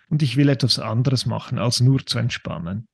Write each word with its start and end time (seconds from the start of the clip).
und 0.09 0.21
ich 0.21 0.35
will 0.35 0.49
etwas 0.49 0.79
anderes 0.79 1.25
machen, 1.25 1.59
als 1.59 1.79
nur 1.79 2.05
zu 2.05 2.19
entspannen. 2.19 2.87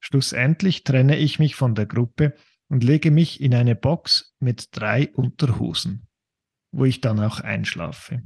Schlussendlich 0.00 0.84
trenne 0.84 1.16
ich 1.16 1.38
mich 1.38 1.54
von 1.54 1.74
der 1.74 1.86
Gruppe 1.86 2.34
und 2.68 2.84
lege 2.84 3.10
mich 3.10 3.40
in 3.40 3.54
eine 3.54 3.74
Box 3.74 4.36
mit 4.40 4.68
drei 4.72 5.08
Unterhosen 5.12 6.07
wo 6.72 6.84
ich 6.84 7.00
dann 7.00 7.20
auch 7.20 7.40
einschlafe. 7.40 8.22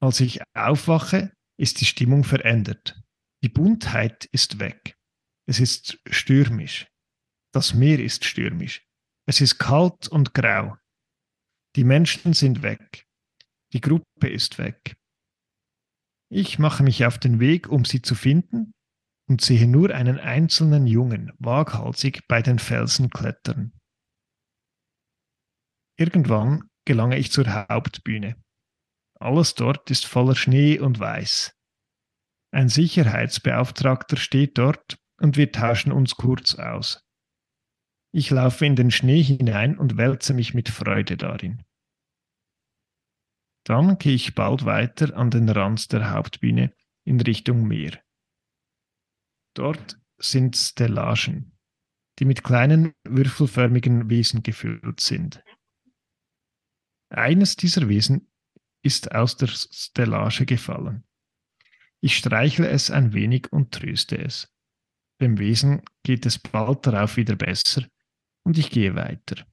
Als 0.00 0.20
ich 0.20 0.40
aufwache, 0.54 1.32
ist 1.58 1.80
die 1.80 1.86
Stimmung 1.86 2.24
verändert. 2.24 3.00
Die 3.42 3.48
Buntheit 3.48 4.26
ist 4.26 4.58
weg. 4.58 4.96
Es 5.48 5.60
ist 5.60 5.98
stürmisch. 6.10 6.86
Das 7.52 7.74
Meer 7.74 7.98
ist 8.00 8.24
stürmisch. 8.24 8.86
Es 9.26 9.40
ist 9.40 9.58
kalt 9.58 10.08
und 10.08 10.34
grau. 10.34 10.76
Die 11.76 11.84
Menschen 11.84 12.34
sind 12.34 12.62
weg. 12.62 13.06
Die 13.72 13.80
Gruppe 13.80 14.28
ist 14.28 14.58
weg. 14.58 14.96
Ich 16.28 16.58
mache 16.58 16.82
mich 16.82 17.06
auf 17.06 17.18
den 17.18 17.40
Weg, 17.40 17.68
um 17.68 17.84
sie 17.84 18.02
zu 18.02 18.14
finden, 18.14 18.72
und 19.28 19.40
sehe 19.40 19.66
nur 19.66 19.94
einen 19.94 20.18
einzelnen 20.18 20.86
Jungen 20.86 21.32
waghalsig 21.38 22.26
bei 22.28 22.42
den 22.42 22.58
Felsen 22.58 23.10
klettern. 23.10 23.75
Irgendwann 25.98 26.68
gelange 26.84 27.18
ich 27.18 27.32
zur 27.32 27.46
Hauptbühne. 27.46 28.36
Alles 29.18 29.54
dort 29.54 29.90
ist 29.90 30.06
voller 30.06 30.36
Schnee 30.36 30.78
und 30.78 31.00
Weiß. 31.00 31.54
Ein 32.52 32.68
Sicherheitsbeauftragter 32.68 34.16
steht 34.16 34.58
dort 34.58 34.98
und 35.20 35.36
wir 35.36 35.52
tauschen 35.52 35.92
uns 35.92 36.14
kurz 36.16 36.54
aus. 36.54 37.02
Ich 38.12 38.30
laufe 38.30 38.64
in 38.64 38.76
den 38.76 38.90
Schnee 38.90 39.22
hinein 39.22 39.76
und 39.76 39.96
wälze 39.96 40.32
mich 40.32 40.54
mit 40.54 40.68
Freude 40.68 41.16
darin. 41.16 41.64
Dann 43.64 43.98
gehe 43.98 44.14
ich 44.14 44.34
bald 44.34 44.64
weiter 44.64 45.16
an 45.16 45.30
den 45.30 45.48
Rand 45.48 45.92
der 45.92 46.10
Hauptbühne 46.10 46.72
in 47.04 47.20
Richtung 47.20 47.66
Meer. 47.66 48.00
Dort 49.54 49.98
sind 50.18 50.56
Stellagen, 50.56 51.58
die 52.18 52.26
mit 52.26 52.44
kleinen 52.44 52.92
würfelförmigen 53.04 54.08
Wesen 54.08 54.42
gefüllt 54.42 55.00
sind. 55.00 55.42
Eines 57.08 57.56
dieser 57.56 57.88
Wesen 57.88 58.30
ist 58.82 59.12
aus 59.12 59.36
der 59.36 59.48
Stellage 59.48 60.46
gefallen. 60.46 61.04
Ich 62.00 62.16
streichle 62.16 62.68
es 62.68 62.90
ein 62.90 63.12
wenig 63.12 63.52
und 63.52 63.72
tröste 63.72 64.18
es. 64.18 64.52
Dem 65.20 65.38
Wesen 65.38 65.82
geht 66.02 66.26
es 66.26 66.38
bald 66.38 66.86
darauf 66.86 67.16
wieder 67.16 67.36
besser 67.36 67.86
und 68.44 68.58
ich 68.58 68.70
gehe 68.70 68.94
weiter. 68.94 69.46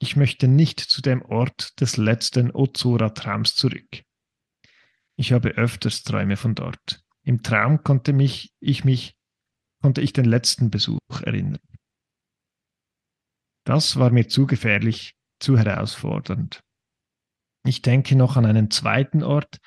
Ich 0.00 0.16
möchte 0.16 0.46
nicht 0.46 0.80
zu 0.80 1.02
dem 1.02 1.22
Ort 1.22 1.80
des 1.80 1.96
letzten 1.96 2.52
Ozora-Traums 2.52 3.56
zurück. 3.56 4.04
Ich 5.16 5.32
habe 5.32 5.50
öfters 5.50 6.04
Träume 6.04 6.36
von 6.36 6.54
dort. 6.54 7.02
Im 7.22 7.42
Traum 7.42 7.82
konnte 7.82 8.12
mich, 8.12 8.54
ich 8.60 8.84
mich, 8.84 9.16
konnte 9.82 10.00
ich 10.00 10.12
den 10.12 10.26
letzten 10.26 10.70
Besuch 10.70 11.00
erinnern. 11.22 11.58
Das 13.64 13.96
war 13.96 14.10
mir 14.10 14.28
zu 14.28 14.46
gefährlich, 14.46 15.17
zu 15.40 15.58
herausfordernd. 15.58 16.62
Ich 17.64 17.82
denke 17.82 18.16
noch 18.16 18.36
an 18.36 18.46
einen 18.46 18.70
zweiten 18.70 19.22
Ort, 19.22 19.58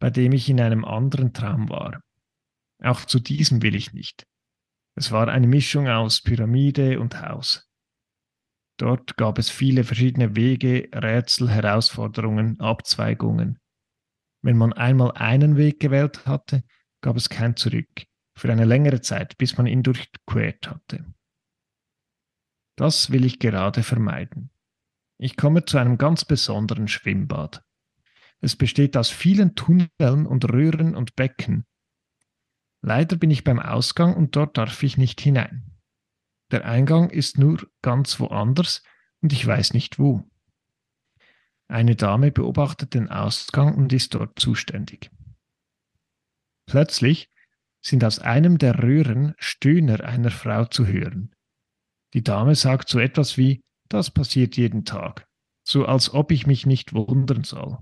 bei 0.00 0.10
dem 0.10 0.32
ich 0.32 0.48
in 0.48 0.60
einem 0.60 0.84
anderen 0.84 1.32
Traum 1.32 1.68
war. 1.68 2.00
Auch 2.82 3.04
zu 3.04 3.20
diesem 3.20 3.62
will 3.62 3.74
ich 3.74 3.92
nicht. 3.92 4.26
Es 4.96 5.10
war 5.12 5.28
eine 5.28 5.46
Mischung 5.46 5.88
aus 5.88 6.22
Pyramide 6.22 7.00
und 7.00 7.20
Haus. 7.20 7.68
Dort 8.76 9.16
gab 9.16 9.38
es 9.38 9.50
viele 9.50 9.84
verschiedene 9.84 10.34
Wege, 10.36 10.88
Rätsel, 10.92 11.48
Herausforderungen, 11.48 12.60
Abzweigungen. 12.60 13.60
Wenn 14.42 14.56
man 14.58 14.72
einmal 14.72 15.12
einen 15.12 15.56
Weg 15.56 15.80
gewählt 15.80 16.26
hatte, 16.26 16.64
gab 17.00 17.16
es 17.16 17.28
kein 17.28 17.56
Zurück, 17.56 18.04
für 18.36 18.50
eine 18.50 18.64
längere 18.64 19.00
Zeit, 19.00 19.38
bis 19.38 19.56
man 19.56 19.66
ihn 19.66 19.82
durchquert 19.82 20.68
hatte. 20.68 21.04
Das 22.76 23.10
will 23.10 23.24
ich 23.24 23.38
gerade 23.38 23.82
vermeiden. 23.82 24.50
Ich 25.18 25.36
komme 25.36 25.64
zu 25.64 25.78
einem 25.78 25.98
ganz 25.98 26.24
besonderen 26.24 26.88
Schwimmbad. 26.88 27.64
Es 28.40 28.56
besteht 28.56 28.96
aus 28.96 29.10
vielen 29.10 29.54
Tunneln 29.54 30.26
und 30.26 30.52
Röhren 30.52 30.94
und 30.94 31.16
Becken. 31.16 31.64
Leider 32.82 33.16
bin 33.16 33.30
ich 33.30 33.44
beim 33.44 33.58
Ausgang 33.58 34.14
und 34.14 34.36
dort 34.36 34.58
darf 34.58 34.82
ich 34.82 34.98
nicht 34.98 35.20
hinein. 35.20 35.80
Der 36.50 36.66
Eingang 36.66 37.10
ist 37.10 37.38
nur 37.38 37.66
ganz 37.80 38.20
woanders 38.20 38.82
und 39.22 39.32
ich 39.32 39.46
weiß 39.46 39.72
nicht 39.72 39.98
wo. 39.98 40.22
Eine 41.68 41.96
Dame 41.96 42.30
beobachtet 42.30 42.92
den 42.92 43.08
Ausgang 43.08 43.74
und 43.74 43.92
ist 43.92 44.14
dort 44.14 44.38
zuständig. 44.38 45.10
Plötzlich 46.66 47.30
sind 47.80 48.04
aus 48.04 48.18
einem 48.18 48.58
der 48.58 48.82
Röhren 48.82 49.34
Stöhner 49.38 50.04
einer 50.04 50.30
Frau 50.30 50.66
zu 50.66 50.86
hören. 50.86 51.34
Die 52.12 52.22
Dame 52.22 52.54
sagt 52.54 52.88
so 52.88 52.98
etwas 52.98 53.38
wie 53.38 53.64
das 53.88 54.10
passiert 54.10 54.56
jeden 54.56 54.84
Tag, 54.84 55.28
so 55.66 55.86
als 55.86 56.12
ob 56.12 56.30
ich 56.30 56.46
mich 56.46 56.66
nicht 56.66 56.92
wundern 56.92 57.44
soll. 57.44 57.78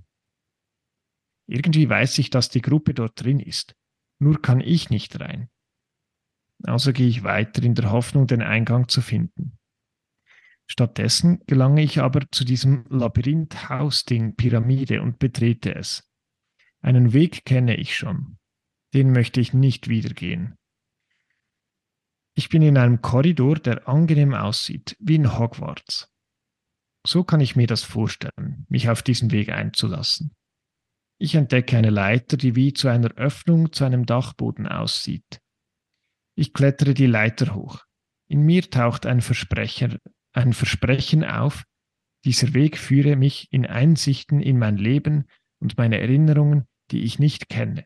Irgendwie 1.47 1.89
weiß 1.89 2.19
ich, 2.19 2.31
dass 2.31 2.49
die 2.49 2.63
Gruppe 2.63 2.95
dort 2.95 3.23
drin 3.23 3.41
ist. 3.41 3.75
Nur 4.19 4.41
kann 4.41 4.61
ich 4.61 4.91
nicht 4.91 5.19
rein. 5.21 5.51
Also 6.63 6.93
gehe 6.93 7.09
ich 7.09 7.25
weiter 7.25 7.63
in 7.63 7.75
der 7.75 7.91
Hoffnung, 7.91 8.27
den 8.27 8.43
Eingang 8.43 8.89
zu 8.89 9.01
finden. 9.01 9.59
Stattdessen 10.67 11.43
gelange 11.47 11.83
ich 11.83 12.01
aber 12.01 12.31
zu 12.31 12.45
diesem 12.45 12.85
Labyrinth-Hausding 12.89 14.37
Pyramide 14.37 15.03
und 15.03 15.19
betrete 15.19 15.75
es. 15.75 16.09
Einen 16.81 17.13
Weg 17.13 17.45
kenne 17.45 17.77
ich 17.77 17.97
schon. 17.97 18.39
Den 18.95 19.13
möchte 19.13 19.41
ich 19.41 19.53
nicht 19.53 19.89
wieder 19.89 20.15
gehen. 20.15 20.57
Ich 22.35 22.49
bin 22.49 22.63
in 22.63 22.79
einem 22.79 23.03
Korridor, 23.03 23.57
der 23.57 23.89
angenehm 23.89 24.35
aussieht, 24.35 24.97
wie 24.99 25.17
in 25.17 25.39
Hogwarts. 25.39 26.09
So 27.07 27.25
kann 27.25 27.41
ich 27.41 27.57
mir 27.57 27.67
das 27.67 27.83
vorstellen, 27.83 28.65
mich 28.69 28.89
auf 28.89 29.03
diesen 29.03 29.31
Weg 29.33 29.51
einzulassen. 29.51 30.35
Ich 31.19 31.35
entdecke 31.35 31.77
eine 31.77 31.91
Leiter, 31.91 32.37
die 32.37 32.57
wie 32.57 32.73
zu 32.73 32.89
einer 32.89 33.13
Öffnung 33.13 33.73
zu 33.73 33.85
einem 33.85 34.07
Dachboden 34.07 34.67
aussieht. 34.67 35.41
Ich 36.37 36.53
klettere 36.53 36.95
die 36.95 37.07
Leiter 37.07 37.55
hoch. 37.55 37.85
In 38.29 38.43
mir 38.43 38.71
taucht 38.71 39.05
ein 39.05 39.21
Versprechen, 39.21 39.99
ein 40.33 40.53
Versprechen 40.53 41.25
auf, 41.25 41.65
dieser 42.25 42.55
Weg 42.55 42.79
führe 42.79 43.17
mich 43.17 43.53
in 43.53 43.67
Einsichten 43.67 44.41
in 44.41 44.59
mein 44.59 44.77
Leben 44.77 45.27
und 45.61 45.77
meine 45.77 46.01
Erinnerungen, 46.01 46.67
die 46.91 47.03
ich 47.03 47.19
nicht 47.19 47.49
kenne. 47.49 47.85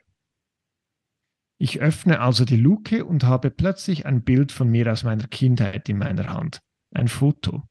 Ich 1.59 1.81
öffne 1.81 2.21
also 2.21 2.45
die 2.45 2.57
Luke 2.57 3.05
und 3.05 3.25
habe 3.25 3.51
plötzlich 3.51 4.05
ein 4.05 4.23
Bild 4.23 4.53
von 4.53 4.69
mir 4.69 4.93
aus 4.93 5.05
meiner 5.05 5.27
Kindheit 5.27 5.89
in 5.89 5.99
meiner 5.99 6.29
Hand, 6.29 6.61
ein 6.95 7.09
Foto. 7.09 7.63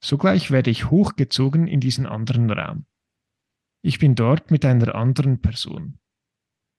Sogleich 0.00 0.50
werde 0.50 0.70
ich 0.70 0.90
hochgezogen 0.90 1.68
in 1.68 1.80
diesen 1.80 2.06
anderen 2.06 2.50
Raum. 2.50 2.86
Ich 3.82 3.98
bin 3.98 4.14
dort 4.14 4.50
mit 4.50 4.64
einer 4.64 4.94
anderen 4.94 5.40
Person. 5.40 5.98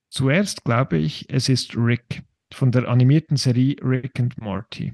Zuerst 0.10 0.64
glaube 0.66 0.98
ich, 0.98 1.30
es 1.30 1.50
ist 1.50 1.76
Rick 1.78 2.24
von 2.54 2.72
der 2.72 2.88
animierten 2.88 3.38
Serie 3.38 3.76
Rick 3.82 4.20
and 4.20 4.38
Morty, 4.38 4.94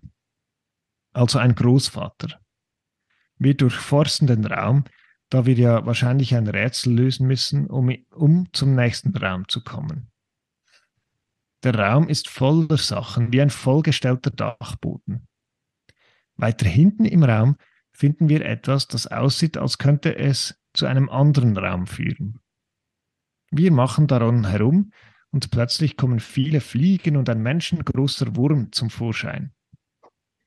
also 1.13 1.39
ein 1.39 1.56
Großvater. 1.56 2.39
Wir 3.38 3.56
durchforsten 3.56 4.27
den 4.27 4.45
Raum, 4.45 4.86
da 5.29 5.45
wir 5.45 5.56
ja 5.56 5.86
wahrscheinlich 5.86 6.36
ein 6.36 6.47
Rätsel 6.47 6.94
lösen 6.94 7.27
müssen, 7.27 7.68
um, 7.68 7.91
um 8.12 8.47
zum 8.53 8.75
nächsten 8.75 9.15
Raum 9.15 9.47
zu 9.47 9.63
kommen. 9.63 10.12
Der 11.63 11.75
Raum 11.75 12.10
ist 12.10 12.30
voller 12.30 12.77
Sachen, 12.77 13.31
wie 13.31 13.42
ein 13.42 13.50
vollgestellter 13.50 14.31
Dachboden. 14.31 15.27
Weiter 16.36 16.68
hinten 16.68 17.06
im 17.06 17.24
Raum 17.24 17.56
finden 17.92 18.27
wir 18.27 18.44
etwas, 18.44 18.88
das 18.88 19.07
aussieht, 19.07 19.57
als 19.57 19.77
könnte 19.77 20.18
es 20.18 20.60
zu 20.74 20.86
einem 20.86 21.10
anderen 21.10 21.56
Raum 21.56 21.88
führen. 21.88 22.39
Wir 23.51 23.71
machen 23.71 24.07
daran 24.07 24.48
herum 24.48 24.92
und 25.31 25.51
plötzlich 25.51 25.95
kommen 25.95 26.19
viele 26.19 26.60
Fliegen 26.60 27.15
und 27.15 27.30
ein 27.30 27.42
menschengroßer 27.42 28.36
Wurm 28.36 28.71
zum 28.71 28.89
Vorschein. 28.89 29.54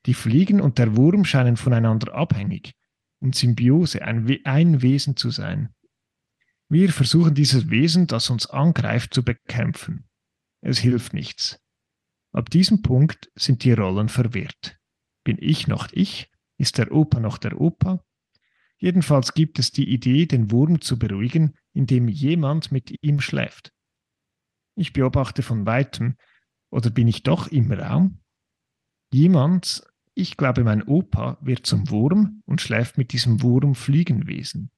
Die 0.05 0.13
Fliegen 0.13 0.61
und 0.61 0.77
der 0.77 0.95
Wurm 0.95 1.25
scheinen 1.25 1.57
voneinander 1.57 2.13
abhängig 2.13 2.73
und 3.19 3.35
Symbiose, 3.35 4.01
ein, 4.03 4.39
ein 4.43 4.81
Wesen 4.81 5.15
zu 5.15 5.31
sein. 5.31 5.73
Wir 6.69 6.91
versuchen 6.91 7.33
dieses 7.33 7.69
Wesen, 7.69 8.07
das 8.07 8.29
uns 8.29 8.45
angreift, 8.45 9.13
zu 9.13 9.23
bekämpfen. 9.23 10.06
Es 10.67 10.79
hilft 10.79 11.13
nichts. 11.13 11.63
Ab 12.33 12.49
diesem 12.49 12.81
Punkt 12.81 13.31
sind 13.35 13.63
die 13.63 13.71
Rollen 13.71 14.09
verwirrt. 14.09 14.77
Bin 15.23 15.37
ich 15.39 15.67
noch 15.67 15.87
ich? 15.93 16.29
Ist 16.57 16.77
der 16.77 16.91
Opa 16.91 17.21
noch 17.21 17.37
der 17.37 17.61
Opa? 17.61 18.03
Jedenfalls 18.77 19.33
gibt 19.33 19.59
es 19.59 19.71
die 19.71 19.89
Idee, 19.89 20.25
den 20.25 20.51
Wurm 20.51 20.81
zu 20.81 20.99
beruhigen, 20.99 21.57
indem 21.71 22.09
jemand 22.09 22.73
mit 22.73 23.01
ihm 23.01 23.21
schläft. 23.21 23.71
Ich 24.75 24.91
beobachte 24.91 25.41
von 25.41 25.65
weitem, 25.65 26.17
oder 26.69 26.89
bin 26.89 27.07
ich 27.07 27.23
doch 27.23 27.47
im 27.47 27.71
Raum? 27.71 28.19
Jemand, 29.13 29.87
ich 30.15 30.35
glaube 30.35 30.65
mein 30.65 30.83
Opa, 30.83 31.37
wird 31.39 31.65
zum 31.65 31.89
Wurm 31.89 32.43
und 32.45 32.59
schläft 32.59 32.97
mit 32.97 33.13
diesem 33.13 33.41
Wurm-Fliegenwesen. 33.41 34.69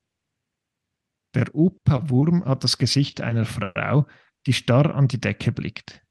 Der 1.34 1.56
Opa-Wurm 1.56 2.46
hat 2.46 2.64
das 2.64 2.78
Gesicht 2.78 3.22
einer 3.22 3.46
Frau, 3.46 4.06
die 4.46 4.54
starr 4.54 4.96
an 4.96 5.08
die 5.08 5.20
Decke 5.20 5.52
blickt. 5.52 6.02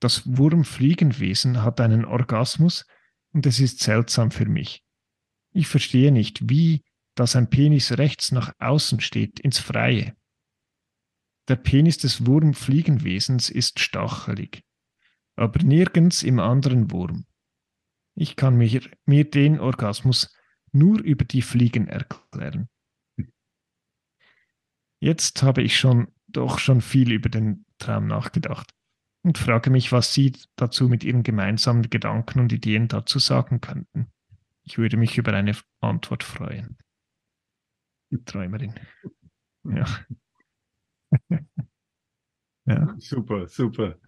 Das 0.00 0.22
Wurmfliegenwesen 0.26 1.62
hat 1.62 1.80
einen 1.80 2.04
Orgasmus 2.04 2.86
und 3.32 3.46
es 3.46 3.60
ist 3.60 3.80
seltsam 3.80 4.30
für 4.30 4.46
mich. 4.46 4.84
Ich 5.52 5.68
verstehe 5.68 6.12
nicht, 6.12 6.48
wie, 6.50 6.84
dass 7.14 7.36
ein 7.36 7.48
Penis 7.48 7.92
rechts 7.92 8.32
nach 8.32 8.52
außen 8.58 9.00
steht, 9.00 9.40
ins 9.40 9.58
Freie. 9.58 10.16
Der 11.48 11.56
Penis 11.56 11.98
des 11.98 12.26
Wurmfliegenwesens 12.26 13.50
ist 13.50 13.78
stachelig, 13.78 14.62
aber 15.36 15.62
nirgends 15.62 16.22
im 16.22 16.40
anderen 16.40 16.90
Wurm. 16.90 17.26
Ich 18.14 18.36
kann 18.36 18.56
mir, 18.56 18.82
mir 19.06 19.28
den 19.28 19.60
Orgasmus 19.60 20.34
nur 20.72 21.00
über 21.00 21.24
die 21.24 21.42
Fliegen 21.42 21.88
erklären. 21.88 22.68
Jetzt 25.00 25.42
habe 25.42 25.62
ich 25.62 25.78
schon 25.78 26.13
doch 26.36 26.58
schon 26.58 26.80
viel 26.80 27.12
über 27.12 27.28
den 27.28 27.64
Traum 27.78 28.06
nachgedacht 28.06 28.74
und 29.22 29.38
frage 29.38 29.70
mich, 29.70 29.92
was 29.92 30.12
Sie 30.12 30.32
dazu 30.56 30.88
mit 30.88 31.04
Ihren 31.04 31.22
gemeinsamen 31.22 31.88
Gedanken 31.88 32.40
und 32.40 32.52
Ideen 32.52 32.88
dazu 32.88 33.18
sagen 33.18 33.60
könnten. 33.60 34.12
Ich 34.62 34.78
würde 34.78 34.96
mich 34.96 35.18
über 35.18 35.32
eine 35.32 35.56
Antwort 35.80 36.22
freuen. 36.22 36.78
Träumerin. 38.26 38.74
Ja. 39.64 39.86
ja. 42.66 42.94
Super, 42.98 43.48
super. 43.48 43.98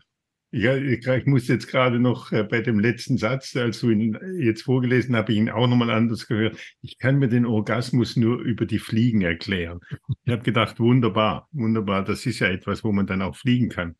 Ja, 0.52 0.76
ich, 0.76 1.26
muss 1.26 1.48
jetzt 1.48 1.66
gerade 1.66 1.98
noch 1.98 2.32
äh, 2.32 2.44
bei 2.44 2.60
dem 2.60 2.78
letzten 2.78 3.18
Satz, 3.18 3.54
als 3.56 3.80
du 3.80 3.90
ihn 3.90 4.16
jetzt 4.38 4.62
vorgelesen 4.62 5.16
habe 5.16 5.32
ich 5.32 5.38
ihn 5.38 5.50
auch 5.50 5.66
nochmal 5.66 5.90
anders 5.90 6.26
gehört. 6.26 6.56
Ich 6.82 6.98
kann 6.98 7.18
mir 7.18 7.28
den 7.28 7.46
Orgasmus 7.46 8.16
nur 8.16 8.40
über 8.40 8.64
die 8.64 8.78
Fliegen 8.78 9.22
erklären. 9.22 9.80
Ich 10.24 10.32
habe 10.32 10.42
gedacht, 10.42 10.78
wunderbar, 10.78 11.48
wunderbar. 11.52 12.04
Das 12.04 12.24
ist 12.26 12.38
ja 12.38 12.46
etwas, 12.46 12.84
wo 12.84 12.92
man 12.92 13.06
dann 13.06 13.22
auch 13.22 13.36
fliegen 13.36 13.68
kann. 13.68 13.96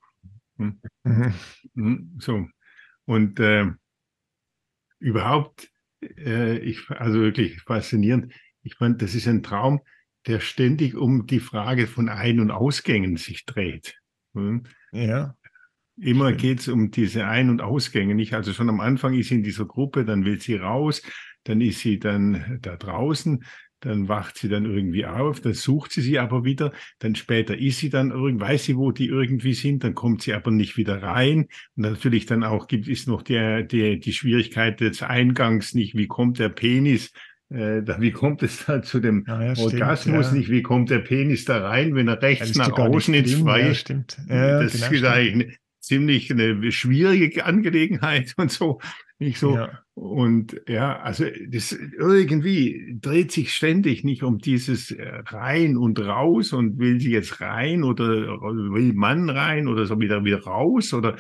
Hm? 0.59 0.81
Mhm. 1.05 1.35
Hm, 1.75 2.17
so. 2.21 2.47
Und 3.05 3.41
äh, 3.41 3.67
überhaupt, 4.99 5.71
äh, 6.01 6.59
ich, 6.59 6.89
also 6.91 7.21
wirklich 7.21 7.61
faszinierend. 7.63 8.33
Ich 8.63 8.77
fand, 8.77 9.03
das 9.03 9.15
ist 9.15 9.29
ein 9.29 9.43
Traum, 9.43 9.81
der 10.27 10.41
ständig 10.41 10.95
um 10.95 11.27
die 11.27 11.41
Frage 11.41 11.87
von 11.87 12.09
Ein- 12.09 12.41
und 12.41 12.51
Ausgängen 12.51 13.17
sich 13.17 13.45
dreht. 13.45 13.99
Hm? 14.35 14.65
Ja. 14.93 15.35
Immer 15.99 16.33
geht 16.33 16.61
es 16.61 16.69
um 16.69 16.91
diese 16.91 17.27
Ein- 17.27 17.51
und 17.51 17.63
Ausgänge. 17.63 18.15
Nicht 18.15 18.35
also 18.35 18.53
schon 18.53 18.69
am 18.69 18.81
Anfang 18.81 19.15
ist 19.15 19.29
sie 19.29 19.37
in 19.37 19.43
dieser 19.43 19.65
Gruppe, 19.65 20.05
dann 20.05 20.25
will 20.25 20.41
sie 20.41 20.57
raus, 20.57 21.03
dann 21.45 21.61
ist 21.61 21.81
sie 21.81 21.99
dann 21.99 22.59
da 22.61 22.77
draußen, 22.77 23.45
dann 23.81 24.09
wacht 24.09 24.37
sie 24.37 24.49
dann 24.49 24.65
irgendwie 24.65 25.07
auf, 25.07 25.41
dann 25.41 25.55
sucht 25.55 25.93
sie 25.93 26.01
sie 26.01 26.19
aber 26.19 26.45
wieder, 26.45 26.73
dann 26.99 27.15
später 27.15 27.57
ist 27.57 27.79
sie 27.79 27.89
dann 27.89 28.11
irgendwie, 28.11 28.45
weiß 28.45 28.65
sie, 28.65 28.77
wo 28.77 28.91
die 28.91 29.07
irgendwie 29.07 29.55
sind, 29.55 29.85
dann 29.85 29.95
kommt 29.95 30.23
sie 30.23 30.35
aber 30.35 30.51
nicht 30.51 30.77
wieder 30.77 31.03
rein. 31.03 31.47
Und 31.77 31.83
natürlich 31.83 32.27
dann 32.27 32.45
auch 32.45 32.69
gibt 32.69 32.89
es 32.89 33.07
noch 33.07 33.23
der, 33.23 33.63
der, 33.63 33.97
die 33.97 34.13
Schwierigkeit 34.13 34.81
des 34.81 35.03
Eingangs 35.03 35.75
nicht, 35.75 35.97
wie 35.97 36.09
kommt 36.09 36.39
der 36.39 36.49
Penis 36.49 37.13
äh, 37.49 37.83
wie 38.01 38.11
kommt 38.11 38.43
es 38.43 38.67
da 38.67 38.83
zu 38.83 38.99
dem 38.99 39.25
ja, 39.27 39.41
ja, 39.41 39.57
Orgasmus 39.57 40.27
stimmt, 40.27 40.39
nicht? 40.41 40.51
Wie 40.51 40.63
kommt 40.63 40.91
der 40.91 40.99
Penis 40.99 41.45
da 41.45 41.69
rein, 41.69 41.95
wenn 41.95 42.09
er 42.09 42.21
rechts 42.21 42.57
nach 42.57 42.73
außen 42.73 43.15
ins 43.15 43.35
Freie? 43.35 43.69
Ja, 43.69 43.75
stimmt. 43.75 44.19
Ja, 44.29 44.63
das 44.65 44.73
genau, 44.73 44.93
ist 44.93 45.05
eigentlich 45.05 45.57
ziemlich 45.87 46.31
eine 46.31 46.73
schwierige 46.73 47.45
Angelegenheit 47.45 48.35
und 48.37 48.51
so. 48.51 48.81
Nicht 49.19 49.39
so. 49.39 49.55
Ja. 49.55 49.81
Und 49.95 50.61
ja, 50.69 50.99
also 51.01 51.25
das 51.49 51.73
irgendwie 51.73 52.99
dreht 53.01 53.33
sich 53.33 53.55
ständig 53.55 54.05
nicht 54.05 54.23
um 54.23 54.39
dieses 54.39 54.91
äh, 54.91 55.23
rein 55.27 55.79
und 55.79 55.99
raus 55.99 56.53
und 56.53 56.79
will 56.79 57.01
sie 57.01 57.13
jetzt 57.13 57.41
rein 57.41 57.83
oder 57.83 58.05
will 58.05 58.93
man 58.93 59.31
rein 59.31 59.69
oder 59.69 59.87
so 59.87 59.99
wieder 59.99 60.23
wieder 60.25 60.43
raus 60.43 60.93
oder 60.93 61.17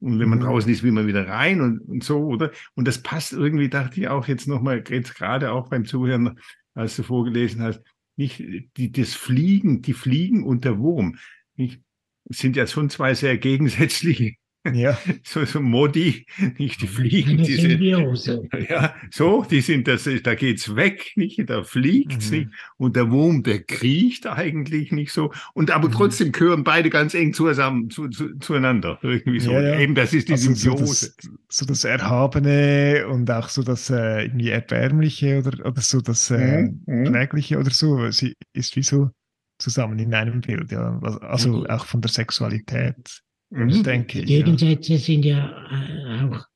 und 0.00 0.20
wenn 0.20 0.28
man 0.28 0.38
mhm. 0.38 0.44
draußen 0.44 0.70
ist, 0.70 0.82
will 0.82 0.92
man 0.92 1.06
wieder 1.06 1.26
rein 1.26 1.60
und, 1.60 1.80
und 1.80 2.04
so, 2.04 2.18
oder? 2.18 2.52
Und 2.74 2.86
das 2.86 3.02
passt 3.02 3.32
irgendwie, 3.32 3.68
dachte 3.68 4.00
ich 4.00 4.08
auch 4.08 4.28
jetzt 4.28 4.46
nochmal, 4.46 4.84
jetzt 4.88 5.16
gerade 5.16 5.50
auch 5.50 5.70
beim 5.70 5.86
Zuhören, 5.86 6.38
als 6.74 6.94
du 6.94 7.02
vorgelesen 7.02 7.62
hast, 7.62 7.82
nicht 8.14 8.40
die, 8.76 8.92
das 8.92 9.14
Fliegen, 9.14 9.82
die 9.82 9.94
Fliegen 9.94 10.44
und 10.44 10.64
der 10.64 10.78
Wurm. 10.78 11.16
Nicht? 11.56 11.82
Sind 12.28 12.56
ja 12.56 12.66
schon 12.66 12.90
zwei 12.90 13.14
sehr 13.14 13.38
gegensätzliche 13.38 14.34
ja. 14.74 14.98
So, 15.24 15.44
so 15.44 15.60
Modi, 15.60 16.26
nicht 16.58 16.80
die 16.82 16.86
fliegen, 16.86 17.38
diese, 17.38 17.68
ja, 18.68 18.94
so, 19.10 19.44
die 19.44 19.60
sind 19.60 19.88
das, 19.88 20.08
da 20.22 20.34
geht's 20.34 20.74
weg, 20.74 21.12
nicht, 21.16 21.48
da 21.48 21.64
fliegt's 21.64 22.30
mhm. 22.30 22.38
nicht, 22.38 22.50
und 22.76 22.96
der 22.96 23.10
Wurm, 23.10 23.42
der 23.42 23.62
kriecht 23.62 24.26
eigentlich 24.26 24.90
nicht 24.92 25.12
so, 25.12 25.32
und 25.54 25.70
aber 25.70 25.88
mhm. 25.88 25.92
trotzdem 25.92 26.32
gehören 26.32 26.64
beide 26.64 26.90
ganz 26.90 27.14
eng 27.14 27.32
zusammen, 27.32 27.90
zu, 27.90 28.08
zu, 28.08 28.38
zueinander, 28.38 28.98
irgendwie 29.02 29.40
so. 29.40 29.52
Ja, 29.52 29.60
ja. 29.60 29.80
Eben, 29.80 29.94
das 29.94 30.14
ist 30.14 30.28
die 30.28 30.32
also 30.32 30.54
Symbiose. 30.54 31.06
So 31.06 31.06
das, 31.06 31.30
so 31.48 31.66
das 31.66 31.84
Erhabene 31.84 33.06
und 33.08 33.30
auch 33.30 33.48
so 33.48 33.62
das 33.62 33.90
äh, 33.90 34.24
irgendwie 34.24 34.50
Erbärmliche 34.50 35.38
oder, 35.38 35.66
oder 35.66 35.80
so 35.80 36.00
das 36.00 36.30
äh, 36.30 36.62
mhm. 36.62 36.82
mhm. 36.86 37.04
Trägliche 37.06 37.58
oder 37.58 37.70
so, 37.70 38.10
sie 38.10 38.34
ist 38.52 38.76
wie 38.76 38.82
so 38.82 39.10
zusammen 39.58 39.98
in 39.98 40.14
einem 40.14 40.40
Bild, 40.40 40.70
ja. 40.70 40.98
Also 41.00 41.66
auch 41.66 41.84
von 41.84 42.00
der 42.00 42.10
Sexualität, 42.10 43.22
mhm. 43.50 43.82
denke 43.82 44.20
ich. 44.20 44.26
Die 44.26 44.36
Gegensätze 44.36 44.94
ja. 44.94 44.98
sind 44.98 45.24
ja 45.24 45.68
äh, 45.70 46.24
auch 46.24 46.46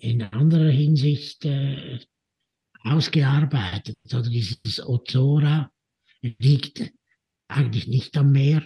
in 0.00 0.22
anderer 0.22 0.70
Hinsicht 0.70 1.44
äh, 1.44 1.98
ausgearbeitet. 2.82 3.96
Also 4.10 4.30
dieses 4.30 4.84
Ozora 4.86 5.70
liegt 6.20 6.92
eigentlich 7.48 7.86
nicht 7.86 8.16
am 8.16 8.32
Meer. 8.32 8.62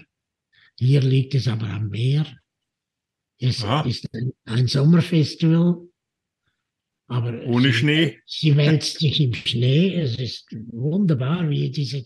Hier 0.78 1.00
liegt 1.00 1.35
es 1.35 1.49
aber 1.49 1.68
am 1.68 1.88
Meer. 1.88 2.26
Es 3.38 3.62
ja. 3.62 3.82
ist 3.82 4.06
ein, 4.14 4.32
ein 4.44 4.66
Sommerfestival. 4.66 5.88
Aber 7.06 7.42
Ohne 7.44 7.68
sie, 7.68 7.73
Schnee? 7.73 8.18
Sie 8.26 8.56
wälzt 8.56 9.00
sich 9.00 9.20
im 9.20 9.35
Schnee. 9.35 9.94
Es 9.94 10.16
ist 10.16 10.47
wunderbar, 10.70 11.49
wie 11.50 11.70
diese, 11.70 12.04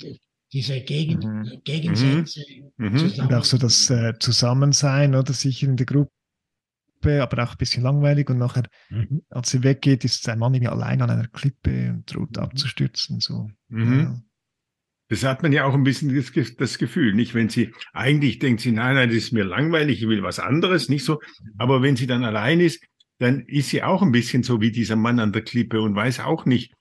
diese 0.55 0.81
Gegen, 0.81 1.19
mhm. 1.19 1.61
Gegensätze 1.65 2.41
mhm. 2.77 2.97
zusammen. 2.97 3.29
Und 3.29 3.35
auch 3.35 3.45
so 3.45 3.59
das 3.59 3.91
äh, 3.91 4.15
Zusammensein, 4.21 5.15
oder 5.17 5.33
sicher 5.33 5.67
in 5.67 5.77
der 5.77 5.85
Gruppe, 5.85 6.11
aber 7.21 7.43
auch 7.43 7.53
ein 7.53 7.59
bisschen 7.59 7.83
langweilig. 7.83 8.31
Und 8.31 8.39
nachher, 8.39 8.63
mhm. 8.89 9.23
als 9.31 9.51
sie 9.51 9.65
weggeht, 9.65 10.05
ist 10.05 10.27
ein 10.29 10.39
Mann 10.39 10.55
irgendwie 10.55 10.71
allein 10.71 11.03
an 11.03 11.11
einer 11.11 11.27
Klippe 11.27 11.91
und 11.91 12.15
droht 12.15 12.37
mhm. 12.37 12.43
abzustürzen. 12.45 13.19
So. 13.19 13.51
Mhm. 13.69 14.01
Ja. 14.01 14.23
Das 15.09 15.25
hat 15.25 15.43
man 15.43 15.53
ja 15.53 15.65
auch 15.65 15.75
ein 15.75 15.85
bisschen 15.85 16.15
das, 16.15 16.33
das, 16.57 16.79
Gefühl, 16.79 17.15
nicht? 17.15 17.35
Wenn 17.35 17.49
sie, 17.49 17.73
eigentlich 17.93 18.39
denkt 18.39 18.63
sie, 18.63 18.73
nein, 18.73 18.95
nein, 18.95 19.09
das 19.09 19.19
ist 19.19 19.33
mir 19.33 19.45
langweilig, 19.45 20.03
ich 20.03 20.09
will 20.09 20.23
was 20.23 20.39
anderes, 20.39 20.89
nicht 20.89 21.05
so. 21.05 21.21
Aber 21.59 21.83
wenn 21.83 21.97
sie 21.97 22.07
dann 22.07 22.25
allein 22.25 22.61
ist, 22.61 22.83
dann 23.19 23.41
ist 23.41 23.71
sie 23.71 23.83
auch 23.83 24.03
ein 24.03 24.13
bisschen 24.13 24.45
so 24.45 24.61
wie 24.61 24.71
dieser 24.71 24.97
Mann 24.97 25.19
an 25.19 25.33
der 25.33 25.43
Klippe 25.43 25.81
und 25.81 25.95
weiß 25.95 26.21
auch 26.21 26.47
nicht, 26.47 26.73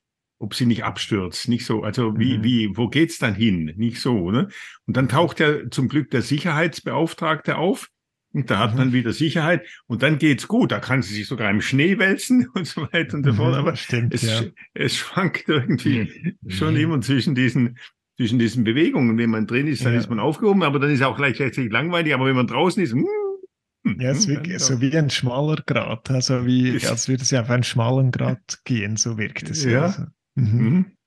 ob 0.43 0.55
sie 0.55 0.65
nicht 0.65 0.83
abstürzt, 0.83 1.47
nicht 1.47 1.65
so. 1.65 1.83
Also 1.83 2.19
wie, 2.19 2.37
mhm. 2.37 2.43
wie, 2.43 2.77
wo 2.77 2.89
geht's 2.89 3.17
dann 3.17 3.33
hin? 3.33 3.73
Nicht 3.77 4.01
so, 4.01 4.29
ne? 4.29 4.49
Und 4.85 4.97
dann 4.97 5.07
taucht 5.07 5.39
ja 5.39 5.69
zum 5.71 5.87
Glück 5.87 6.11
der 6.11 6.21
Sicherheitsbeauftragte 6.21 7.57
auf. 7.57 7.89
Und 8.33 8.51
da 8.51 8.59
hat 8.59 8.73
mhm. 8.73 8.77
man 8.77 8.93
wieder 8.93 9.13
Sicherheit 9.13 9.65
und 9.87 10.03
dann 10.03 10.17
geht's 10.17 10.49
gut. 10.49 10.73
Da 10.73 10.79
kann 10.79 11.01
sie 11.01 11.13
sich 11.13 11.27
sogar 11.27 11.49
im 11.49 11.61
Schnee 11.61 11.97
wälzen 11.97 12.49
und 12.55 12.67
so 12.67 12.81
weiter 12.91 13.15
und 13.15 13.23
so 13.23 13.33
fort. 13.33 13.53
Mhm, 13.53 13.59
Aber 13.59 13.75
Stimmt, 13.77 14.13
es, 14.13 14.23
ja. 14.23 14.41
es 14.73 14.97
schwankt 14.97 15.47
irgendwie 15.47 16.37
mhm. 16.41 16.49
schon 16.49 16.75
immer 16.75 16.99
zwischen 16.99 17.35
diesen 17.35 17.77
zwischen 18.17 18.37
diesen 18.37 18.65
Bewegungen. 18.65 19.17
Wenn 19.17 19.29
man 19.29 19.47
drin 19.47 19.67
ist, 19.67 19.85
dann 19.85 19.93
ja. 19.93 19.99
ist 19.99 20.09
man 20.09 20.19
aufgehoben, 20.19 20.63
aber 20.63 20.79
dann 20.79 20.91
ist 20.91 21.01
auch 21.03 21.15
gleichzeitig 21.15 21.71
langweilig. 21.71 22.13
Aber 22.13 22.25
wenn 22.25 22.35
man 22.35 22.47
draußen 22.47 22.83
ist, 22.83 22.93
mm, 22.93 23.99
ja, 23.99 24.11
es 24.11 24.25
ist 24.25 24.43
wie, 24.45 24.59
so 24.59 24.81
wie 24.81 24.97
ein 24.97 25.09
schmaler 25.09 25.63
Grad, 25.65 26.11
also 26.11 26.45
wie, 26.45 26.85
als 26.85 27.07
würde 27.07 27.23
es 27.23 27.33
auf 27.33 27.49
einen 27.49 27.63
schmalen 27.63 28.11
Grad 28.11 28.59
gehen, 28.65 28.97
so 28.97 29.17
wirkt 29.17 29.49
es. 29.49 29.63
Ja. 29.63 29.83
Also. 29.83 30.03
Mhm. 30.35 30.97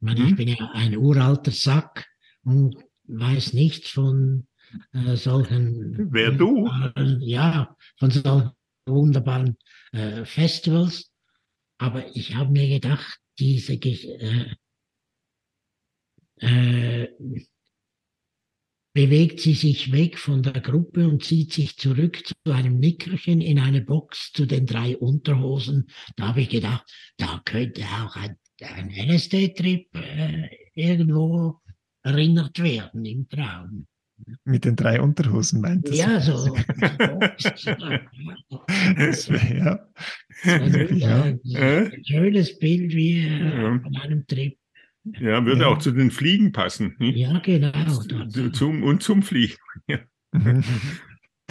Ich, 0.00 0.12
ich 0.12 0.18
mhm. 0.18 0.36
bin 0.36 0.48
ja 0.48 0.70
ein 0.72 0.96
uralter 0.96 1.50
Sack 1.50 2.06
und 2.44 2.76
weiß 3.04 3.52
nichts 3.52 3.90
von 3.90 4.46
äh, 4.92 5.16
solchen. 5.16 6.12
Wer 6.12 6.32
du? 6.32 6.68
Äh, 6.96 7.16
ja, 7.20 7.76
von 7.98 8.10
solchen 8.10 8.50
wunderbaren 8.86 9.56
äh, 9.92 10.24
Festivals. 10.24 11.10
Aber 11.78 12.16
ich 12.16 12.34
habe 12.34 12.52
mir 12.52 12.68
gedacht, 12.68 13.20
diese 13.38 13.74
äh, 13.74 14.54
äh, 16.38 17.08
bewegt 18.94 19.40
sie 19.40 19.52
sich 19.52 19.92
weg 19.92 20.18
von 20.18 20.42
der 20.42 20.60
Gruppe 20.60 21.06
und 21.06 21.22
zieht 21.22 21.52
sich 21.52 21.76
zurück 21.76 22.22
zu 22.26 22.52
einem 22.52 22.78
Nickerchen 22.78 23.42
in 23.42 23.58
eine 23.58 23.82
Box 23.82 24.32
zu 24.32 24.46
den 24.46 24.64
drei 24.64 24.96
Unterhosen. 24.96 25.88
Da 26.16 26.28
habe 26.28 26.40
ich 26.40 26.48
gedacht, 26.48 26.90
da 27.18 27.42
könnte 27.44 27.82
auch 27.82 28.16
ein, 28.16 28.38
ein 28.62 28.90
LSD-Trip 28.90 29.88
äh, 29.94 30.48
irgendwo 30.74 31.60
erinnert 32.02 32.62
werden 32.62 33.04
im 33.04 33.28
Traum. 33.28 33.86
Mit 34.44 34.64
den 34.64 34.76
drei 34.76 35.00
Unterhosen 35.00 35.60
meint 35.60 35.88
es? 35.88 35.98
Ja, 35.98 36.20
so. 36.20 36.56
das 38.96 39.28
wär, 39.28 39.56
ja. 39.56 39.86
ein, 40.44 41.40
ein 41.54 42.04
schönes 42.04 42.58
Bild 42.58 42.94
wie 42.94 43.26
äh, 43.26 43.62
ja. 43.62 43.78
von 43.78 43.96
einem 43.96 44.26
Trip. 44.26 44.56
Ja, 45.20 45.44
würde 45.44 45.62
ja. 45.62 45.66
auch 45.68 45.78
zu 45.78 45.92
den 45.92 46.10
Fliegen 46.10 46.52
passen. 46.52 46.96
Nicht? 46.98 47.18
Ja, 47.18 47.38
genau. 47.38 47.72
Zum, 48.52 48.82
und 48.82 49.02
zum 49.02 49.22
Fliegen. 49.22 49.56
Ja. 49.88 49.98
Mhm. 50.32 50.64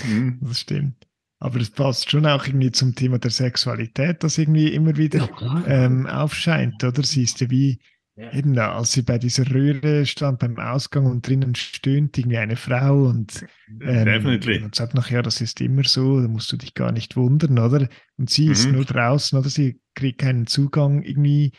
Mhm. 0.04 0.40
das 0.42 0.60
stimmt. 0.60 1.08
Aber 1.46 1.60
es 1.60 1.70
passt 1.70 2.10
schon 2.10 2.26
auch 2.26 2.48
irgendwie 2.48 2.72
zum 2.72 2.96
Thema 2.96 3.20
der 3.20 3.30
Sexualität, 3.30 4.24
das 4.24 4.40
irgendwie 4.40 4.74
immer 4.74 4.98
wieder 4.98 5.30
ja, 5.40 5.64
ähm, 5.68 6.08
aufscheint, 6.08 6.84
oder? 6.84 7.04
Siehst 7.04 7.40
du, 7.40 7.52
wie 7.52 7.78
ja. 8.16 8.34
eben 8.34 8.58
als 8.58 8.94
sie 8.94 9.04
bei 9.04 9.20
dieser 9.20 9.48
Röhre 9.54 10.08
stand 10.08 10.40
beim 10.40 10.58
Ausgang 10.58 11.06
und 11.06 11.28
drinnen 11.28 11.54
stöhnt 11.54 12.18
irgendwie 12.18 12.40
eine 12.40 12.56
Frau 12.56 13.04
und, 13.04 13.46
ähm, 13.80 14.26
und 14.64 14.74
sagt 14.74 14.96
nachher, 14.96 15.18
ja, 15.18 15.22
das 15.22 15.40
ist 15.40 15.62
immer 15.62 15.84
so, 15.84 16.20
da 16.20 16.28
musst 16.28 16.52
du 16.52 16.58
dich 16.58 16.74
gar 16.74 16.92
nicht 16.92 17.16
wundern, 17.16 17.60
oder? 17.60 17.90
Und 18.18 18.32
sie 18.32 18.48
mhm. 18.48 18.52
ist 18.52 18.72
nur 18.72 18.84
draußen, 18.84 19.38
oder? 19.38 19.50
Sie 19.50 19.80
kriegt 19.94 20.22
keinen 20.22 20.48
Zugang 20.48 21.04
irgendwie 21.04 21.52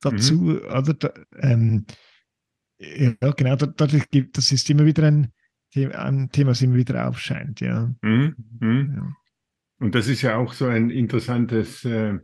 dazu, 0.00 0.34
mhm. 0.34 0.60
oder? 0.66 0.94
Da, 0.94 1.10
ähm, 1.40 1.86
ja, 2.78 3.32
genau, 3.32 3.56
dadurch 3.56 4.08
gibt, 4.10 4.38
das 4.38 4.52
ist 4.52 4.70
immer 4.70 4.84
wieder 4.84 5.02
ein, 5.08 5.32
ein 5.74 6.30
Thema, 6.30 6.52
das 6.52 6.62
immer 6.62 6.76
wieder 6.76 7.08
aufscheint, 7.08 7.60
ja. 7.60 7.92
Mhm. 8.00 8.36
Mhm. 8.60 8.94
ja. 8.96 9.16
Und 9.84 9.94
das 9.94 10.08
ist 10.08 10.22
ja 10.22 10.38
auch 10.38 10.54
so 10.54 10.64
ein 10.64 10.88
interessantes 10.88 11.84
äh, 11.84 12.14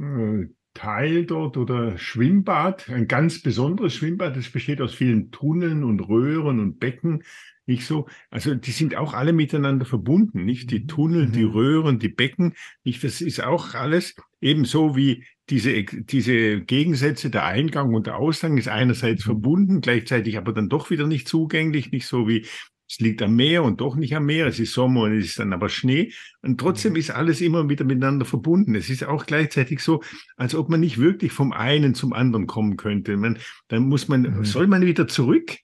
äh, 0.00 0.48
Teil 0.74 1.24
dort 1.24 1.56
oder 1.56 1.96
Schwimmbad, 1.96 2.90
ein 2.90 3.06
ganz 3.06 3.40
besonderes 3.40 3.94
Schwimmbad. 3.94 4.36
Das 4.36 4.50
besteht 4.50 4.80
aus 4.80 4.92
vielen 4.92 5.30
Tunneln 5.30 5.84
und 5.84 6.00
Röhren 6.00 6.58
und 6.58 6.80
Becken. 6.80 7.22
Nicht 7.66 7.86
so, 7.86 8.08
also 8.30 8.56
die 8.56 8.72
sind 8.72 8.96
auch 8.96 9.14
alle 9.14 9.32
miteinander 9.32 9.84
verbunden, 9.84 10.44
nicht? 10.44 10.72
Die 10.72 10.88
Tunnel, 10.88 11.28
mhm. 11.28 11.32
die 11.32 11.44
Röhren, 11.44 12.00
die 12.00 12.08
Becken, 12.08 12.54
nicht? 12.82 13.04
Das 13.04 13.20
ist 13.20 13.44
auch 13.44 13.74
alles 13.74 14.16
ebenso 14.40 14.96
wie 14.96 15.24
diese, 15.48 15.84
diese 15.84 16.62
Gegensätze, 16.62 17.30
der 17.30 17.44
Eingang 17.44 17.94
und 17.94 18.08
der 18.08 18.16
Ausgang 18.16 18.58
ist 18.58 18.66
einerseits 18.66 19.24
mhm. 19.24 19.30
verbunden, 19.30 19.80
gleichzeitig 19.82 20.36
aber 20.36 20.52
dann 20.52 20.68
doch 20.68 20.90
wieder 20.90 21.06
nicht 21.06 21.28
zugänglich, 21.28 21.92
nicht 21.92 22.08
so 22.08 22.26
wie 22.26 22.44
es 22.88 23.00
liegt 23.00 23.20
am 23.22 23.34
Meer 23.34 23.64
und 23.64 23.80
doch 23.80 23.96
nicht 23.96 24.14
am 24.14 24.26
Meer, 24.26 24.46
es 24.46 24.60
ist 24.60 24.72
Sommer 24.72 25.02
und 25.02 25.18
es 25.18 25.26
ist 25.26 25.38
dann 25.38 25.52
aber 25.52 25.68
Schnee. 25.68 26.12
Und 26.42 26.60
trotzdem 26.60 26.92
mhm. 26.92 26.98
ist 26.98 27.10
alles 27.10 27.40
immer 27.40 27.68
wieder 27.68 27.84
miteinander 27.84 28.24
verbunden. 28.24 28.74
Es 28.74 28.90
ist 28.90 29.04
auch 29.04 29.26
gleichzeitig 29.26 29.80
so, 29.80 30.02
als 30.36 30.54
ob 30.54 30.68
man 30.68 30.80
nicht 30.80 30.98
wirklich 30.98 31.32
vom 31.32 31.52
einen 31.52 31.94
zum 31.94 32.12
anderen 32.12 32.46
kommen 32.46 32.76
könnte. 32.76 33.16
Man, 33.16 33.38
dann 33.68 33.88
muss 33.88 34.08
man, 34.08 34.22
mhm. 34.22 34.44
soll 34.44 34.66
man 34.68 34.82
wieder 34.82 35.08
zurück 35.08 35.56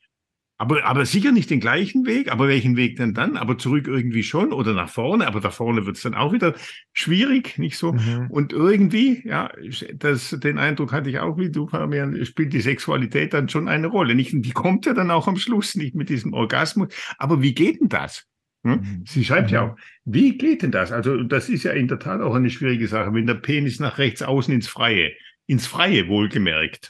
aber, 0.62 0.85
aber 0.85 1.04
sicher 1.07 1.33
nicht 1.33 1.50
den 1.50 1.59
gleichen 1.59 2.07
Weg. 2.07 2.31
Aber 2.31 2.47
welchen 2.47 2.76
Weg 2.76 2.95
denn 2.95 3.14
dann? 3.14 3.37
Aber 3.37 3.59
zurück 3.59 3.88
irgendwie 3.88 4.23
schon 4.23 4.52
oder 4.52 4.75
nach 4.75 4.88
vorne. 4.88 5.26
Aber 5.26 5.40
da 5.40 5.50
vorne 5.50 5.87
wird 5.87 5.97
es 5.97 6.04
dann 6.04 6.14
auch 6.14 6.33
wieder 6.33 6.54
schwierig, 6.92 7.59
nicht 7.59 7.76
so? 7.76 7.95
Mhm. 7.95 8.28
Und 8.31 8.52
irgendwie, 8.52 9.26
ja, 9.26 9.50
das, 9.92 10.31
den 10.31 10.59
Eindruck 10.59 10.92
hatte 10.92 11.11
ich 11.11 11.19
auch, 11.19 11.37
wie 11.37 11.50
du, 11.50 11.66
Fabian, 11.66 12.25
spielt 12.25 12.52
die 12.52 12.61
Sexualität 12.61 13.35
dann 13.35 13.49
schon 13.49 13.66
eine 13.66 13.88
Rolle. 13.88 14.14
Nicht, 14.14 14.31
die 14.33 14.52
kommt 14.52 14.87
ja 14.87 14.95
dann 14.95 15.11
auch 15.11 15.26
am 15.26 15.35
Schluss 15.35 15.75
nicht 15.75 15.97
mit 15.97 16.09
diesem 16.09 16.33
Orgasmus. 16.33 16.95
Aber 17.19 17.42
wie 17.42 17.54
geht 17.54 17.81
denn 17.81 17.88
das? 17.88 18.28
Hm? 18.62 18.73
Mhm. 18.73 19.04
Sie 19.04 19.25
schreibt 19.25 19.50
ja 19.50 19.64
mhm. 19.64 19.71
auch, 19.71 19.76
wie 20.04 20.38
geht 20.38 20.62
denn 20.62 20.71
das? 20.71 20.92
Also, 20.92 21.25
das 21.25 21.49
ist 21.49 21.64
ja 21.64 21.73
in 21.73 21.88
der 21.88 21.99
Tat 21.99 22.21
auch 22.21 22.37
eine 22.37 22.50
schwierige 22.50 22.87
Sache, 22.87 23.12
wenn 23.14 23.26
der 23.26 23.35
Penis 23.35 23.81
nach 23.81 23.99
rechts 23.99 24.23
außen 24.23 24.54
ins 24.54 24.69
Freie, 24.69 25.11
ins 25.49 25.66
Freie 25.66 26.07
wohlgemerkt, 26.07 26.88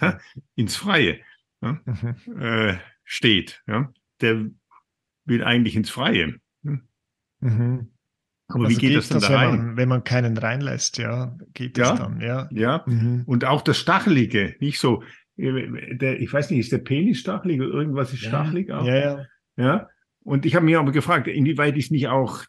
ins 0.56 0.76
Freie. 0.76 1.20
Ja? 1.62 1.80
Mhm. 1.86 2.38
Äh, 2.38 2.76
steht. 3.04 3.62
Ja? 3.66 3.92
Der 4.20 4.46
will 5.24 5.44
eigentlich 5.44 5.76
ins 5.76 5.90
Freie. 5.90 6.34
Hm? 6.64 6.82
Mhm. 7.40 7.88
Aber 8.48 8.64
also 8.64 8.76
wie 8.76 8.80
geht 8.80 8.96
das 8.96 9.08
dann 9.08 9.20
das, 9.20 9.28
da 9.28 9.36
rein? 9.36 9.50
Wenn 9.50 9.58
man, 9.58 9.76
wenn 9.76 9.88
man, 9.88 10.04
keinen 10.04 10.36
reinlässt, 10.36 10.98
ja, 10.98 11.36
geht 11.54 11.78
ja, 11.78 11.90
das 11.90 11.98
dann, 12.00 12.20
ja. 12.20 12.48
Ja, 12.50 12.84
mhm. 12.86 13.22
und 13.26 13.44
auch 13.44 13.62
das 13.62 13.78
Stachelige, 13.78 14.56
nicht 14.60 14.78
so, 14.78 15.02
äh, 15.36 15.96
der, 15.96 16.20
ich 16.20 16.32
weiß 16.32 16.50
nicht, 16.50 16.60
ist 16.60 16.72
der 16.72 16.78
Penis 16.78 17.20
stachelig 17.20 17.60
oder 17.60 17.72
irgendwas 17.72 18.12
ist 18.12 18.22
ja. 18.22 18.28
stachelig 18.28 18.70
auch? 18.70 18.86
Ja, 18.86 18.96
ja. 18.96 19.26
Ja, 19.56 19.88
und 20.20 20.46
ich 20.46 20.54
habe 20.54 20.64
mich 20.64 20.76
aber 20.76 20.92
gefragt, 20.92 21.28
inwieweit 21.28 21.76
ist 21.76 21.90
nicht 21.90 22.08
auch 22.08 22.44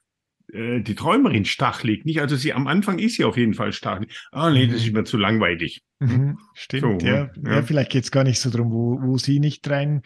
äh, 0.52 0.82
die 0.82 0.96
Träumerin 0.96 1.46
stachelig, 1.46 2.06
nicht? 2.06 2.22
Also 2.22 2.36
sie 2.36 2.54
am 2.54 2.68
Anfang 2.68 3.00
ist 3.00 3.16
sie 3.16 3.24
auf 3.24 3.38
jeden 3.38 3.54
Fall 3.54 3.74
stachelig. 3.74 4.12
Ah, 4.32 4.50
nee, 4.50 4.68
mhm. 4.68 4.72
das 4.72 4.84
ist 4.84 4.94
mir 4.94 5.04
zu 5.04 5.18
langweilig. 5.18 5.84
Mhm. 6.00 6.38
Stimmt, 6.54 7.02
so, 7.02 7.08
ja. 7.08 7.32
ja. 7.44 7.52
ja. 7.56 7.62
Vielleicht 7.64 7.92
geht 7.92 8.04
es 8.04 8.12
gar 8.12 8.24
nicht 8.24 8.40
so 8.40 8.50
darum, 8.50 8.72
wo, 8.72 9.02
wo 9.02 9.18
sie 9.18 9.40
nicht 9.40 9.68
rein 9.70 10.02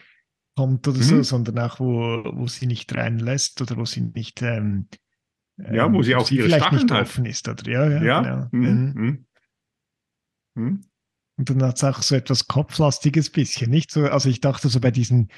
kommt 0.57 0.87
oder 0.87 0.97
mhm. 0.97 1.03
so, 1.03 1.23
sondern 1.23 1.59
auch, 1.59 1.79
wo, 1.79 2.23
wo 2.33 2.47
sie 2.47 2.65
nicht 2.65 2.93
reinlässt 2.95 3.61
oder 3.61 3.77
wo 3.77 3.85
sie 3.85 4.01
nicht 4.01 4.41
ähm, 4.41 4.87
ja, 5.71 5.91
wo 5.91 6.01
sie 6.01 6.11
ähm, 6.11 6.19
auch 6.19 6.27
sie 6.27 6.37
vielleicht 6.37 6.65
Stacheln 6.65 6.81
nicht 6.81 6.91
hat. 6.91 7.01
offen 7.03 7.25
ist. 7.25 7.47
Oder, 7.47 7.69
ja, 7.69 7.89
ja, 7.89 8.03
ja. 8.03 8.21
Genau. 8.21 8.47
Mhm. 8.51 8.61
Mhm. 8.61 8.93
mhm. 8.93 9.25
mhm. 10.55 10.81
Und 11.39 11.51
dann 11.51 11.61
hat 11.61 11.77
es 11.77 11.83
auch 11.83 12.01
so 12.01 12.15
etwas 12.15 12.47
Kopflastiges 12.47 13.29
bisschen, 13.29 13.69
nicht 13.69 13.91
so, 13.91 14.05
also 14.05 14.27
ich 14.27 14.41
dachte 14.41 14.69
so 14.69 14.79
bei 14.79 14.89
diesen 14.89 15.29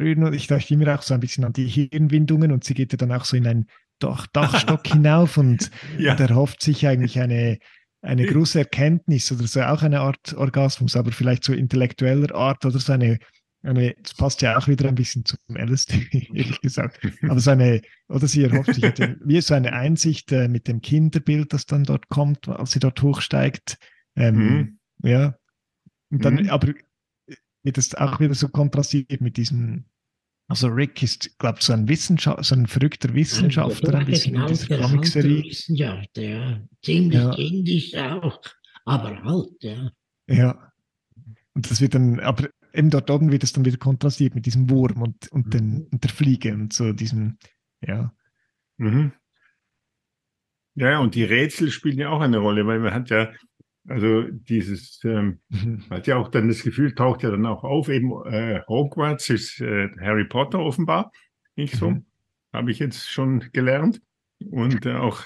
Röhren, 0.00 0.34
ich 0.34 0.48
dachte 0.48 0.74
immer 0.74 0.92
auch 0.92 1.02
so 1.02 1.14
ein 1.14 1.20
bisschen 1.20 1.44
an 1.44 1.52
die 1.52 1.68
Hirnwindungen 1.68 2.50
und 2.50 2.64
sie 2.64 2.74
geht 2.74 2.90
ja 2.90 2.96
dann 2.96 3.12
auch 3.12 3.24
so 3.24 3.36
in 3.36 3.46
einen 3.46 3.66
Dach, 4.00 4.26
Dachstock 4.26 4.84
hinauf 4.88 5.36
und, 5.36 5.70
ja. 5.96 6.12
und 6.12 6.20
erhofft 6.20 6.60
sich 6.60 6.88
eigentlich 6.88 7.20
eine, 7.20 7.58
eine 8.02 8.26
große 8.26 8.58
Erkenntnis 8.58 9.30
oder 9.30 9.46
so 9.46 9.62
auch 9.62 9.82
eine 9.82 10.00
Art 10.00 10.34
Orgasmus, 10.34 10.96
aber 10.96 11.12
vielleicht 11.12 11.44
so 11.44 11.52
intellektueller 11.52 12.34
Art 12.34 12.64
oder 12.64 12.80
so 12.80 12.92
eine 12.92 13.20
Das 13.64 14.14
passt 14.14 14.42
ja 14.42 14.58
auch 14.58 14.68
wieder 14.68 14.88
ein 14.88 14.94
bisschen 14.94 15.24
zum 15.24 15.38
LSD, 15.56 16.06
ehrlich 16.34 16.60
gesagt. 16.60 17.00
Aber 17.22 17.40
so 17.40 17.50
eine, 17.50 17.80
oder 18.08 18.28
sie 18.28 18.44
erhofft 18.44 18.74
sich 18.74 18.84
wie 19.24 19.40
so 19.40 19.54
eine 19.54 19.72
Einsicht 19.72 20.30
äh, 20.32 20.48
mit 20.48 20.68
dem 20.68 20.82
Kinderbild, 20.82 21.52
das 21.52 21.64
dann 21.64 21.84
dort 21.84 22.08
kommt, 22.10 22.46
als 22.46 22.72
sie 22.72 22.80
dort 22.80 23.00
hochsteigt. 23.00 23.78
Ähm, 24.16 24.36
mhm. 24.36 24.78
Ja. 25.02 25.38
Und 26.10 26.24
dann, 26.24 26.34
mhm. 26.34 26.50
aber 26.50 26.74
wird 27.62 27.78
es 27.78 27.94
auch 27.94 28.20
wieder 28.20 28.34
so 28.34 28.48
kontrastiert 28.48 29.22
mit 29.22 29.38
diesem 29.38 29.86
also 30.46 30.68
Rick 30.68 31.02
ist, 31.02 31.38
glaube 31.38 31.58
ich, 31.58 31.64
so 31.64 31.72
ein 31.72 31.88
Wissenschaftler, 31.88 32.44
so 32.44 32.54
ein 32.54 32.66
verrückter 32.66 33.14
Wissenschaftler, 33.14 33.94
ein 33.94 34.06
bisschen 34.06 34.34
genau, 34.34 34.46
in 34.46 34.52
dieser 34.52 34.78
Comicserie. 34.78 35.42
Wissenschaftler, 35.42 36.22
ja. 36.22 36.60
Ziemlich 36.82 37.18
ja. 37.18 37.34
kindisch 37.34 37.94
auch, 37.94 38.40
aber 38.84 39.22
halt, 39.22 39.62
ja. 39.62 39.90
Ja. 40.26 40.72
Und 41.54 41.70
das 41.70 41.80
wird 41.80 41.94
dann, 41.94 42.20
aber 42.20 42.50
eben 42.74 42.90
dort 42.90 43.10
oben 43.10 43.32
wird 43.32 43.44
es 43.44 43.52
dann 43.52 43.64
wieder 43.64 43.78
kontrastiert 43.78 44.34
mit 44.34 44.46
diesem 44.46 44.68
Wurm 44.68 45.02
und, 45.02 45.30
und, 45.32 45.54
den, 45.54 45.70
mhm. 45.70 45.86
und 45.92 46.04
der 46.04 46.10
Fliege 46.10 46.52
und 46.52 46.72
so 46.72 46.92
diesem, 46.92 47.38
ja. 47.80 48.12
Mhm. 48.76 49.12
Ja, 50.74 50.98
und 50.98 51.14
die 51.14 51.24
Rätsel 51.24 51.70
spielen 51.70 51.98
ja 51.98 52.10
auch 52.10 52.20
eine 52.20 52.38
Rolle, 52.38 52.66
weil 52.66 52.80
man 52.80 52.92
hat 52.92 53.08
ja 53.10 53.32
also 53.86 54.22
dieses, 54.22 55.00
ähm, 55.04 55.40
mhm. 55.50 55.84
hat 55.90 56.06
ja 56.06 56.16
auch 56.16 56.28
dann 56.28 56.48
das 56.48 56.62
Gefühl, 56.62 56.94
taucht 56.94 57.22
ja 57.22 57.30
dann 57.30 57.46
auch 57.46 57.64
auf, 57.64 57.88
eben 57.88 58.12
äh, 58.26 58.62
Hogwarts 58.66 59.28
ist 59.30 59.60
äh, 59.60 59.88
Harry 60.00 60.24
Potter 60.24 60.58
offenbar, 60.58 61.12
nicht 61.54 61.74
so, 61.74 61.90
mhm. 61.90 62.06
habe 62.52 62.70
ich 62.70 62.78
jetzt 62.78 63.10
schon 63.10 63.50
gelernt. 63.52 64.00
Und 64.50 64.86
äh, 64.86 64.94
auch 64.94 65.22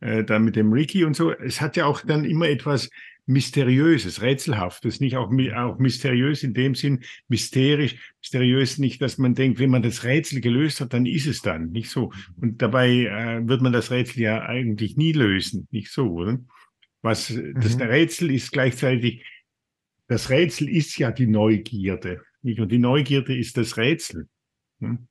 äh, 0.00 0.24
dann 0.24 0.44
mit 0.44 0.56
dem 0.56 0.72
Ricky 0.72 1.04
und 1.04 1.16
so. 1.16 1.32
Es 1.32 1.60
hat 1.60 1.76
ja 1.76 1.86
auch 1.86 2.02
dann 2.02 2.24
immer 2.24 2.48
etwas 2.48 2.90
Mysteriöses, 3.28 4.22
Rätselhaftes, 4.22 5.00
nicht 5.00 5.16
auch, 5.16 5.30
auch 5.56 5.78
mysteriös 5.78 6.44
in 6.44 6.54
dem 6.54 6.76
Sinn, 6.76 7.02
mysterisch, 7.28 7.96
mysteriös 8.20 8.78
nicht, 8.78 9.02
dass 9.02 9.18
man 9.18 9.34
denkt, 9.34 9.58
wenn 9.58 9.70
man 9.70 9.82
das 9.82 10.04
Rätsel 10.04 10.40
gelöst 10.40 10.80
hat, 10.80 10.92
dann 10.92 11.06
ist 11.06 11.26
es 11.26 11.42
dann, 11.42 11.70
nicht 11.70 11.90
so. 11.90 12.12
Und 12.40 12.62
dabei 12.62 13.06
äh, 13.06 13.46
wird 13.48 13.62
man 13.62 13.72
das 13.72 13.90
Rätsel 13.90 14.22
ja 14.22 14.42
eigentlich 14.42 14.96
nie 14.96 15.12
lösen, 15.12 15.66
nicht 15.72 15.90
so, 15.90 16.12
oder? 16.12 16.38
Was 17.02 17.28
das 17.54 17.76
mhm. 17.76 17.82
Rätsel 17.82 18.30
ist 18.30 18.52
gleichzeitig, 18.52 19.24
das 20.08 20.30
Rätsel 20.30 20.68
ist 20.68 20.96
ja 20.98 21.10
die 21.10 21.26
Neugierde. 21.26 22.22
Nicht? 22.42 22.60
Und 22.60 22.70
die 22.70 22.78
Neugierde 22.78 23.36
ist 23.36 23.56
das 23.56 23.76
Rätsel. 23.76 24.28
Hm? 24.80 25.08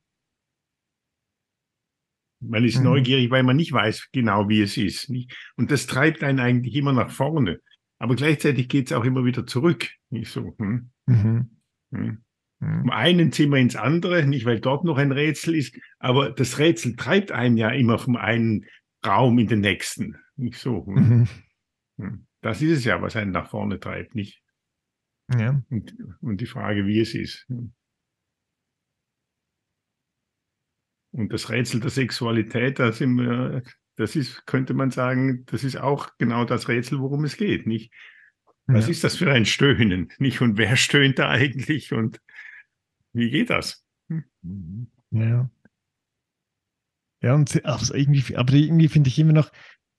Man 2.39 2.63
ist 2.63 2.77
mhm. 2.77 2.85
neugierig, 2.85 3.29
weil 3.31 3.43
man 3.43 3.55
nicht 3.55 3.71
weiß 3.71 4.09
genau, 4.11 4.47
wie 4.49 4.61
es 4.61 4.77
ist. 4.77 5.09
Nicht? 5.09 5.35
Und 5.57 5.71
das 5.71 5.87
treibt 5.87 6.23
einen 6.23 6.39
eigentlich 6.39 6.75
immer 6.75 6.93
nach 6.93 7.11
vorne. 7.11 7.59
Aber 7.97 8.15
gleichzeitig 8.15 8.67
geht 8.69 8.87
es 8.87 8.93
auch 8.93 9.05
immer 9.05 9.25
wieder 9.25 9.45
zurück. 9.45 9.89
Nicht 10.09 10.31
so. 10.31 10.55
Hm? 10.57 10.91
Mhm. 11.05 11.49
Hm? 11.91 12.23
Vom 12.59 12.89
einen 12.89 13.31
Zimmer 13.31 13.57
ins 13.57 13.75
andere, 13.75 14.25
nicht 14.25 14.45
weil 14.45 14.59
dort 14.59 14.85
noch 14.85 14.97
ein 14.97 15.11
Rätsel 15.11 15.55
ist, 15.55 15.77
aber 15.99 16.31
das 16.31 16.57
Rätsel 16.57 16.95
treibt 16.95 17.31
einen 17.31 17.57
ja 17.57 17.69
immer 17.69 17.99
vom 17.99 18.15
einen 18.15 18.65
Raum 19.05 19.37
in 19.39 19.47
den 19.47 19.59
nächsten. 19.59 20.17
Nicht 20.35 20.57
so. 20.57 20.85
Hm? 20.85 20.95
Mhm. 20.95 21.27
Hm. 21.97 22.27
Das 22.41 22.61
ist 22.61 22.79
es 22.79 22.85
ja, 22.85 23.01
was 23.01 23.15
einen 23.15 23.31
nach 23.31 23.49
vorne 23.49 23.79
treibt, 23.79 24.15
nicht? 24.15 24.41
Ja. 25.37 25.61
Und, 25.69 25.95
und 26.21 26.41
die 26.41 26.45
Frage, 26.45 26.85
wie 26.85 26.99
es 26.99 27.15
ist. 27.15 27.45
Hm. 27.47 27.73
Und 31.11 31.31
das 31.31 31.49
Rätsel 31.49 31.79
der 31.79 31.89
Sexualität, 31.89 32.79
da 32.79 32.91
sind 32.91 33.15
wir, 33.15 33.63
das 33.95 34.15
ist, 34.15 34.45
könnte 34.45 34.73
man 34.73 34.91
sagen, 34.91 35.45
das 35.45 35.63
ist 35.63 35.77
auch 35.77 36.09
genau 36.17 36.45
das 36.45 36.67
Rätsel, 36.67 36.99
worum 36.99 37.23
es 37.23 37.37
geht, 37.37 37.65
nicht? 37.67 37.91
Was 38.67 38.85
ja. 38.85 38.91
ist 38.91 39.03
das 39.03 39.15
für 39.15 39.31
ein 39.31 39.45
Stöhnen, 39.45 40.11
nicht? 40.17 40.41
Und 40.41 40.57
wer 40.57 40.75
stöhnt 40.75 41.19
da 41.19 41.29
eigentlich 41.29 41.93
und 41.93 42.19
wie 43.13 43.29
geht 43.29 43.49
das? 43.49 43.85
Hm. 44.09 44.87
Ja. 45.11 45.49
Ja, 47.21 47.33
und 47.33 47.65
also 47.65 47.93
irgendwie, 47.93 48.35
aber 48.35 48.53
irgendwie 48.53 48.87
finde 48.87 49.07
ich 49.07 49.17
immer 49.17 49.33
noch, 49.33 49.51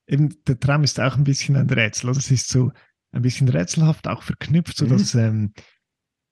eben 0.07 0.35
der 0.45 0.59
Traum 0.59 0.83
ist 0.83 0.99
auch 0.99 1.17
ein 1.17 1.23
bisschen 1.23 1.55
ein 1.55 1.69
Rätsel. 1.69 2.09
Also 2.09 2.19
es 2.19 2.31
ist 2.31 2.49
so 2.49 2.71
ein 3.11 3.21
bisschen 3.21 3.49
rätselhaft, 3.49 4.07
auch 4.07 4.23
verknüpft, 4.23 4.77
so 4.77 4.85
dass, 4.85 5.13
mhm. 5.13 5.19
ähm, 5.19 5.53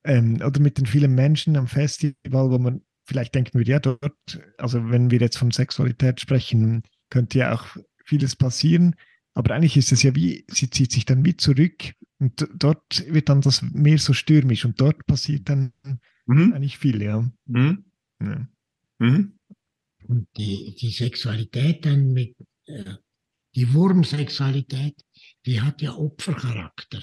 ähm, 0.05 0.35
oder 0.45 0.59
mit 0.59 0.77
den 0.77 0.85
vielen 0.85 1.15
Menschen 1.15 1.57
am 1.57 1.67
Festival, 1.67 2.51
wo 2.51 2.59
man 2.59 2.81
vielleicht 3.07 3.35
denken 3.35 3.57
würde, 3.57 3.71
ja, 3.71 3.79
dort, 3.79 4.41
also 4.57 4.89
wenn 4.89 5.11
wir 5.11 5.19
jetzt 5.19 5.37
von 5.37 5.51
Sexualität 5.51 6.21
sprechen, 6.21 6.83
könnte 7.15 7.39
ja 7.39 7.55
auch 7.55 7.65
vieles 8.03 8.35
passieren. 8.35 8.95
Aber 9.33 9.53
eigentlich 9.53 9.77
ist 9.77 9.91
es 9.93 10.03
ja 10.03 10.13
wie, 10.15 10.45
sie 10.49 10.69
zieht 10.69 10.91
sich 10.91 11.05
dann 11.05 11.23
wie 11.23 11.37
zurück 11.37 11.93
und 12.19 12.47
dort 12.55 13.05
wird 13.07 13.29
dann 13.29 13.41
das 13.41 13.61
mehr 13.61 13.97
so 13.97 14.13
stürmisch 14.13 14.65
und 14.65 14.79
dort 14.79 15.05
passiert 15.05 15.47
dann 15.49 15.71
mhm. 16.25 16.53
eigentlich 16.53 16.77
viel, 16.77 17.01
ja. 17.01 17.29
Mhm. 17.45 17.85
ja. 18.21 18.47
Mhm. 18.99 19.39
Und 20.07 20.27
die, 20.37 20.75
die 20.79 20.91
Sexualität 20.91 21.85
dann 21.85 22.13
mit 22.13 22.35
äh, 22.65 22.95
die 23.55 23.73
Wurmsexualität, 23.73 24.95
die 25.45 25.61
hat 25.61 25.81
ja 25.81 25.95
Opfercharakter. 25.95 27.01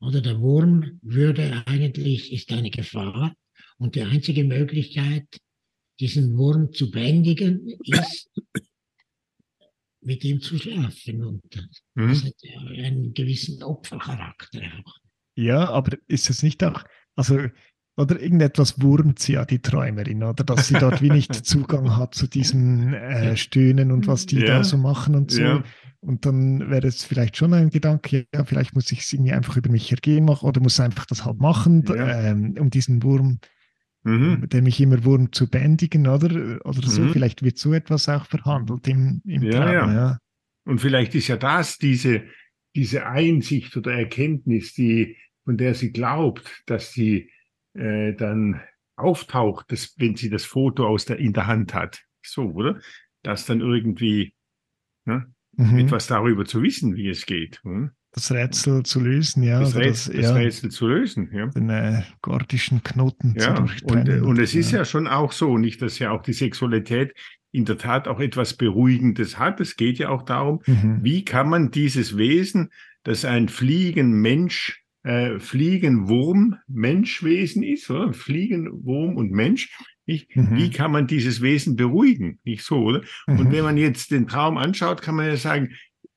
Oder 0.00 0.22
der 0.22 0.40
Wurm 0.40 0.98
würde 1.02 1.62
eigentlich, 1.66 2.32
ist 2.32 2.50
eine 2.52 2.70
Gefahr. 2.70 3.34
Und 3.76 3.94
die 3.94 4.02
einzige 4.02 4.44
Möglichkeit, 4.44 5.26
diesen 6.00 6.36
Wurm 6.36 6.72
zu 6.72 6.90
bändigen, 6.90 7.68
ist, 7.84 8.30
mit 10.02 10.24
ihm 10.24 10.40
zu 10.40 10.58
schlafen. 10.58 11.24
Und 11.24 11.42
das 11.52 11.82
mhm. 11.94 12.26
hat 12.26 12.34
ja 12.42 12.60
einen 12.84 13.14
gewissen 13.14 13.62
Opfercharakter 13.62 14.60
auch. 14.84 14.96
Ja, 15.34 15.68
aber 15.70 15.96
ist 16.08 16.28
es 16.28 16.42
nicht 16.42 16.62
auch, 16.62 16.84
also 17.16 17.38
oder 17.96 18.20
irgendetwas 18.20 18.80
wurmt 18.80 19.18
sie 19.18 19.34
ja, 19.34 19.44
die 19.44 19.60
Träumerin, 19.60 20.22
oder 20.22 20.44
dass 20.44 20.68
sie 20.68 20.74
dort 20.74 21.02
wie 21.02 21.10
nicht 21.10 21.34
Zugang 21.46 21.96
hat 21.96 22.14
zu 22.14 22.26
diesem 22.26 22.94
äh, 22.94 23.36
Stöhnen 23.36 23.92
und 23.92 24.06
was 24.06 24.24
die 24.24 24.40
ja. 24.40 24.46
da 24.46 24.64
so 24.64 24.78
machen 24.78 25.14
und 25.14 25.30
so. 25.30 25.42
Ja. 25.42 25.64
Und 26.00 26.24
dann 26.26 26.70
wäre 26.70 26.86
es 26.86 27.04
vielleicht 27.04 27.36
schon 27.36 27.54
ein 27.54 27.70
Gedanke, 27.70 28.26
ja, 28.34 28.44
vielleicht 28.44 28.74
muss 28.74 28.90
ich 28.90 29.00
es 29.00 29.12
irgendwie 29.12 29.32
einfach 29.32 29.56
über 29.56 29.70
mich 29.70 29.90
ergehen 29.90 30.24
machen 30.24 30.48
oder 30.48 30.60
muss 30.60 30.80
einfach 30.80 31.06
das 31.06 31.24
halt 31.24 31.38
machen, 31.38 31.84
ja. 31.86 32.30
ähm, 32.30 32.54
um 32.58 32.70
diesen 32.70 33.02
Wurm, 33.02 33.38
mhm. 34.02 34.48
der 34.48 34.62
mich 34.62 34.80
immer 34.80 35.04
wurmt, 35.04 35.34
zu 35.34 35.48
bändigen, 35.48 36.06
oder? 36.06 36.64
Oder 36.64 36.82
so. 36.82 37.02
Mhm. 37.02 37.12
Vielleicht 37.12 37.42
wird 37.42 37.58
so 37.58 37.72
etwas 37.72 38.08
auch 38.08 38.26
verhandelt 38.26 38.88
im, 38.88 39.22
im 39.24 39.50
Traum, 39.50 39.94
ja. 39.94 40.18
Und 40.64 40.80
vielleicht 40.80 41.14
ist 41.14 41.28
ja 41.28 41.36
das 41.36 41.78
diese, 41.78 42.22
diese 42.74 43.06
Einsicht 43.06 43.76
oder 43.76 43.92
Erkenntnis, 43.92 44.74
die, 44.74 45.16
von 45.44 45.56
der 45.56 45.74
sie 45.74 45.92
glaubt, 45.92 46.62
dass 46.66 46.92
sie 46.92 47.30
äh, 47.74 48.14
dann 48.14 48.60
auftaucht, 48.96 49.72
dass, 49.72 49.94
wenn 49.98 50.16
sie 50.16 50.30
das 50.30 50.44
Foto 50.44 50.86
aus 50.86 51.04
der, 51.04 51.18
in 51.18 51.32
der 51.32 51.46
Hand 51.46 51.74
hat. 51.74 52.02
So, 52.22 52.50
oder? 52.52 52.80
Dass 53.22 53.46
dann 53.46 53.60
irgendwie 53.60 54.34
ne, 55.04 55.32
mhm. 55.56 55.78
etwas 55.78 56.06
darüber 56.06 56.44
zu 56.44 56.62
wissen, 56.62 56.96
wie 56.96 57.08
es 57.08 57.26
geht. 57.26 57.60
Hm? 57.64 57.90
Das 58.12 58.30
Rätsel 58.30 58.82
zu 58.82 59.00
lösen, 59.00 59.42
ja. 59.42 59.60
Das, 59.60 59.74
Rätsel, 59.74 60.16
das, 60.16 60.24
ja, 60.24 60.34
Rätsel 60.34 60.70
zu 60.70 60.86
lösen, 60.86 61.30
ja. 61.32 61.46
Den 61.46 61.70
äh, 61.70 62.02
gordischen 62.20 62.82
Knoten 62.82 63.34
ja, 63.38 63.54
zu 63.54 63.86
Und, 63.86 64.08
und 64.08 64.38
es 64.38 64.52
ja. 64.52 64.60
ist 64.60 64.70
ja 64.70 64.84
schon 64.84 65.06
auch 65.06 65.32
so, 65.32 65.56
nicht, 65.56 65.80
dass 65.80 65.98
ja 65.98 66.10
auch 66.10 66.22
die 66.22 66.34
Sexualität 66.34 67.14
in 67.52 67.64
der 67.64 67.78
Tat 67.78 68.08
auch 68.08 68.20
etwas 68.20 68.54
Beruhigendes 68.54 69.38
hat. 69.38 69.60
Es 69.60 69.76
geht 69.76 69.98
ja 69.98 70.10
auch 70.10 70.22
darum, 70.22 70.60
mhm. 70.66 71.00
wie 71.02 71.24
kann 71.24 71.48
man 71.48 71.70
dieses 71.70 72.16
Wesen, 72.16 72.70
das 73.02 73.24
ein 73.24 73.48
Fliegen 73.48 74.12
Mensch 74.12 74.82
äh, 75.04 75.38
Fliegen, 75.38 76.08
Wurm, 76.08 76.56
Menschwesen 76.68 77.62
ist, 77.62 77.90
oder? 77.90 78.12
Fliegen, 78.12 78.84
Wurm 78.84 79.16
und 79.16 79.32
Mensch. 79.32 79.76
Nicht? 80.06 80.34
Mhm. 80.36 80.56
Wie 80.56 80.70
kann 80.70 80.90
man 80.90 81.06
dieses 81.06 81.42
Wesen 81.42 81.76
beruhigen? 81.76 82.38
Nicht 82.44 82.64
so, 82.64 82.78
oder? 82.78 83.02
Mhm. 83.26 83.38
Und 83.38 83.52
wenn 83.52 83.64
man 83.64 83.76
jetzt 83.76 84.10
den 84.10 84.26
Traum 84.26 84.56
anschaut, 84.56 85.02
kann 85.02 85.16
man 85.16 85.26
ja 85.26 85.36
sagen, 85.36 85.70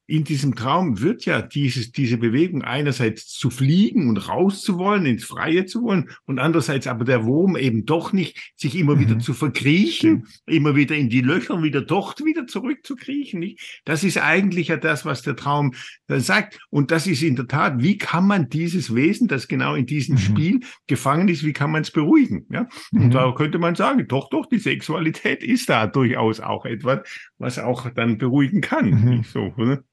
in 0.07 0.23
diesem 0.23 0.55
Traum 0.55 1.01
wird 1.01 1.25
ja 1.25 1.41
dieses, 1.41 1.91
diese 1.91 2.17
Bewegung 2.17 2.61
einerseits 2.61 3.27
zu 3.27 3.49
fliegen 3.49 4.07
und 4.07 4.29
rauszuwollen, 4.29 5.05
ins 5.05 5.23
Freie 5.23 5.65
zu 5.65 5.81
wollen 5.83 6.09
und 6.25 6.37
andererseits 6.37 6.85
aber 6.85 7.05
der 7.05 7.25
Wurm 7.25 7.57
eben 7.57 7.85
doch 7.85 8.13
nicht, 8.13 8.53
sich 8.55 8.75
immer 8.75 8.95
mhm. 8.95 8.99
wieder 8.99 9.19
zu 9.19 9.33
verkriechen, 9.33 10.27
immer 10.45 10.75
wieder 10.75 10.95
in 10.95 11.09
die 11.09 11.21
Löcher 11.21 11.55
und 11.55 11.63
wieder 11.63 11.81
dort 11.81 12.23
wieder 12.23 12.45
zurückzukriechen. 12.45 13.39
Nicht? 13.39 13.81
Das 13.85 14.03
ist 14.03 14.17
eigentlich 14.17 14.67
ja 14.67 14.77
das, 14.77 15.05
was 15.05 15.23
der 15.23 15.35
Traum 15.35 15.73
da 16.07 16.19
sagt. 16.19 16.59
Und 16.69 16.91
das 16.91 17.07
ist 17.07 17.23
in 17.23 17.35
der 17.35 17.47
Tat, 17.47 17.81
wie 17.81 17.97
kann 17.97 18.27
man 18.27 18.49
dieses 18.49 18.93
Wesen, 18.93 19.27
das 19.27 19.47
genau 19.47 19.73
in 19.73 19.87
diesem 19.87 20.15
mhm. 20.15 20.19
Spiel 20.19 20.59
gefangen 20.87 21.29
ist, 21.29 21.43
wie 21.43 21.53
kann 21.53 21.71
man 21.71 21.81
es 21.81 21.89
beruhigen? 21.91 22.45
Ja? 22.51 22.67
Und 22.91 23.07
mhm. 23.07 23.11
da 23.11 23.31
könnte 23.31 23.57
man 23.57 23.73
sagen, 23.73 24.07
doch, 24.07 24.29
doch, 24.29 24.45
die 24.45 24.59
Sexualität 24.59 25.43
ist 25.43 25.69
da 25.69 25.87
durchaus 25.87 26.39
auch 26.39 26.65
etwas, 26.65 26.99
was 27.39 27.57
auch 27.57 27.89
dann 27.89 28.19
beruhigen 28.19 28.61
kann. 28.61 28.89
Mhm. 28.89 29.09
Nicht 29.17 29.31
so, 29.31 29.51
oder? 29.57 29.83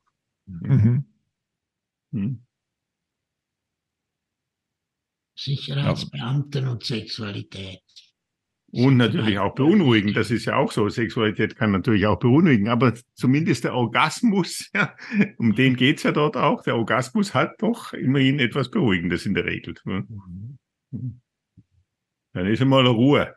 Mhm. 0.47 1.05
Mhm. 2.11 2.47
Sicherheitsbeamten 5.37 6.69
und 6.69 6.85
Sexualität. 6.85 7.81
Und 8.75 8.97
natürlich 8.97 9.39
auch 9.39 9.55
beunruhigen. 9.55 10.15
Das 10.15 10.31
ist 10.31 10.47
ja 10.47 10.57
auch 10.57 10.73
so. 10.73 10.89
Sexualität 10.89 11.57
kann 11.57 11.73
natürlich 11.73 12.07
auch 12.07 12.19
beunruhigen. 12.19 12.69
Aber 12.69 12.95
zumindest 13.15 13.65
der 13.65 13.75
Orgasmus, 13.75 14.71
ja, 14.75 14.95
um 15.37 15.55
den 15.55 15.77
geht's 15.77 16.05
ja 16.05 16.13
dort 16.13 16.37
auch. 16.37 16.63
Der 16.63 16.77
Orgasmus 16.77 17.35
hat 17.35 17.61
doch 17.61 17.93
immerhin 17.93 18.39
etwas 18.39 18.71
Beruhigendes 18.71 19.27
in 19.27 19.35
der 19.35 19.45
Regel. 19.45 19.75
Mhm. 19.85 21.21
Dann 22.33 22.47
ist 22.47 22.63
einmal 22.63 22.87
Ruhe. 22.87 23.35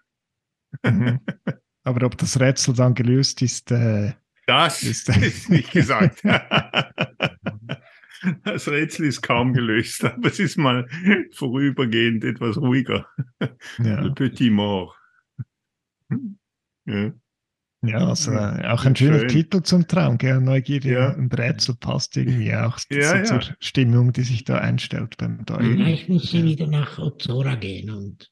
Mhm. 0.84 1.20
Aber 1.84 2.06
ob 2.06 2.18
das 2.18 2.40
Rätsel 2.40 2.74
dann 2.74 2.96
gelöst 2.96 3.42
ist, 3.42 3.72
äh, 3.72 4.14
das 4.46 4.84
ist, 4.84 5.10
ist 5.22 5.50
nicht 5.50 5.72
gesagt. 5.72 6.24
das 8.44 8.68
Rätsel 8.68 9.08
ist 9.08 9.22
kaum 9.22 9.54
gelöst, 9.54 10.04
aber 10.04 10.28
es 10.28 10.40
ist 10.40 10.58
mal 10.58 10.88
vorübergehend 11.34 12.24
etwas 12.24 12.58
ruhiger. 12.58 13.08
Ja. 13.80 14.02
Le 14.02 14.14
Petit 14.14 14.52
Mort. 14.52 14.96
Ja. 16.86 17.12
Ja, 17.88 18.08
also 18.08 18.32
auch 18.32 18.86
ein 18.86 18.96
schöner 18.96 19.20
Schön. 19.20 19.28
Titel 19.28 19.62
zum 19.62 19.88
Traum, 19.88 20.18
gell? 20.18 20.42
Neugierde 20.42 20.92
ja. 20.92 21.14
und 21.14 21.38
Rätsel 21.38 21.76
passt 21.76 22.18
irgendwie 22.18 22.56
auch 22.56 22.80
ja, 22.90 23.10
so 23.10 23.16
ja. 23.16 23.24
zur 23.26 23.42
Stimmung, 23.60 24.12
die 24.12 24.24
sich 24.24 24.44
da 24.44 24.58
einstellt 24.58 25.18
beim 25.18 25.46
Deuten. 25.46 25.74
Vielleicht 25.74 26.10
muss 26.10 26.32
sie 26.32 26.44
wieder 26.44 26.66
nach 26.68 26.98
Ozora 26.98 27.54
gehen 27.56 27.92
und 27.92 28.32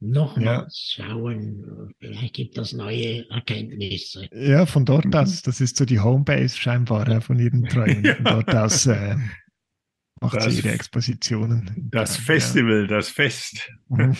nochmals 0.00 0.94
ja. 0.96 1.04
schauen, 1.04 1.94
vielleicht 1.98 2.34
gibt 2.34 2.58
es 2.58 2.72
neue 2.72 3.28
Erkenntnisse. 3.30 4.28
Ja, 4.32 4.66
von 4.66 4.84
dort 4.84 5.06
mhm. 5.06 5.14
aus, 5.14 5.42
das 5.42 5.60
ist 5.60 5.76
so 5.76 5.84
die 5.84 6.00
Homebase 6.00 6.56
scheinbar 6.56 7.08
ja, 7.08 7.20
von 7.20 7.38
ihren 7.38 7.64
Träumen. 7.64 8.04
Von 8.16 8.24
dort 8.24 8.54
aus 8.54 8.86
äh, 8.86 9.16
macht 10.20 10.36
das, 10.36 10.46
sie 10.46 10.60
ihre 10.60 10.72
Expositionen. 10.72 11.88
Das 11.90 12.16
ja, 12.16 12.22
Festival, 12.22 12.86
das 12.86 13.10
Fest. 13.10 13.70
Mhm. 13.88 14.16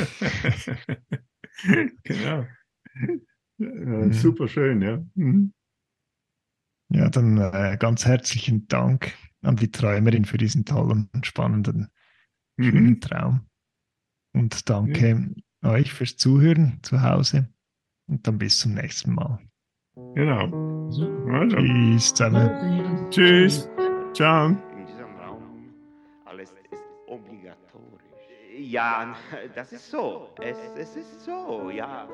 genau. 2.05 2.47
Mhm. 3.59 4.13
Super 4.13 4.49
schön, 4.49 4.83
ja. 4.83 5.05
Mhm. 5.15 5.53
Ja, 6.93 7.09
dann 7.09 7.39
äh, 7.39 7.77
ganz 7.79 8.05
herzlichen 8.05 8.67
Dank 8.67 9.13
an 9.43 9.57
die 9.57 9.71
Träumerin 9.71 10.25
für 10.25 10.39
diesen 10.39 10.65
tollen, 10.65 11.09
spannenden, 11.23 11.89
schönen 12.59 12.85
mhm. 12.85 13.01
Traum. 13.01 13.47
Und 14.33 14.69
danke 14.69 15.35
euch 15.65 15.93
fürs 15.93 16.17
Zuhören 16.17 16.79
zu 16.83 17.03
Hause 17.03 17.49
und 18.09 18.27
dann 18.27 18.39
bis 18.39 18.59
zum 18.61 18.75
nächsten 18.75 19.15
Mal. 19.15 19.39
Genau. 20.15 20.87
Also. 20.87 21.57
Tschüss 21.57 22.15
zusammen. 22.15 23.11
Tschüss. 23.11 23.69
Ciao. 24.15 24.49
In 24.49 24.87
diesem 24.87 25.17
Raum 25.17 25.73
alles 26.25 26.51
ist 26.51 26.83
obligatorisch. 27.07 28.03
Ja, 28.59 29.15
das 29.55 29.73
ist 29.73 29.91
so. 29.91 30.31
Es, 30.43 30.59
es 30.77 30.97
ist 30.97 31.25
so, 31.25 31.71
ja. 31.71 32.09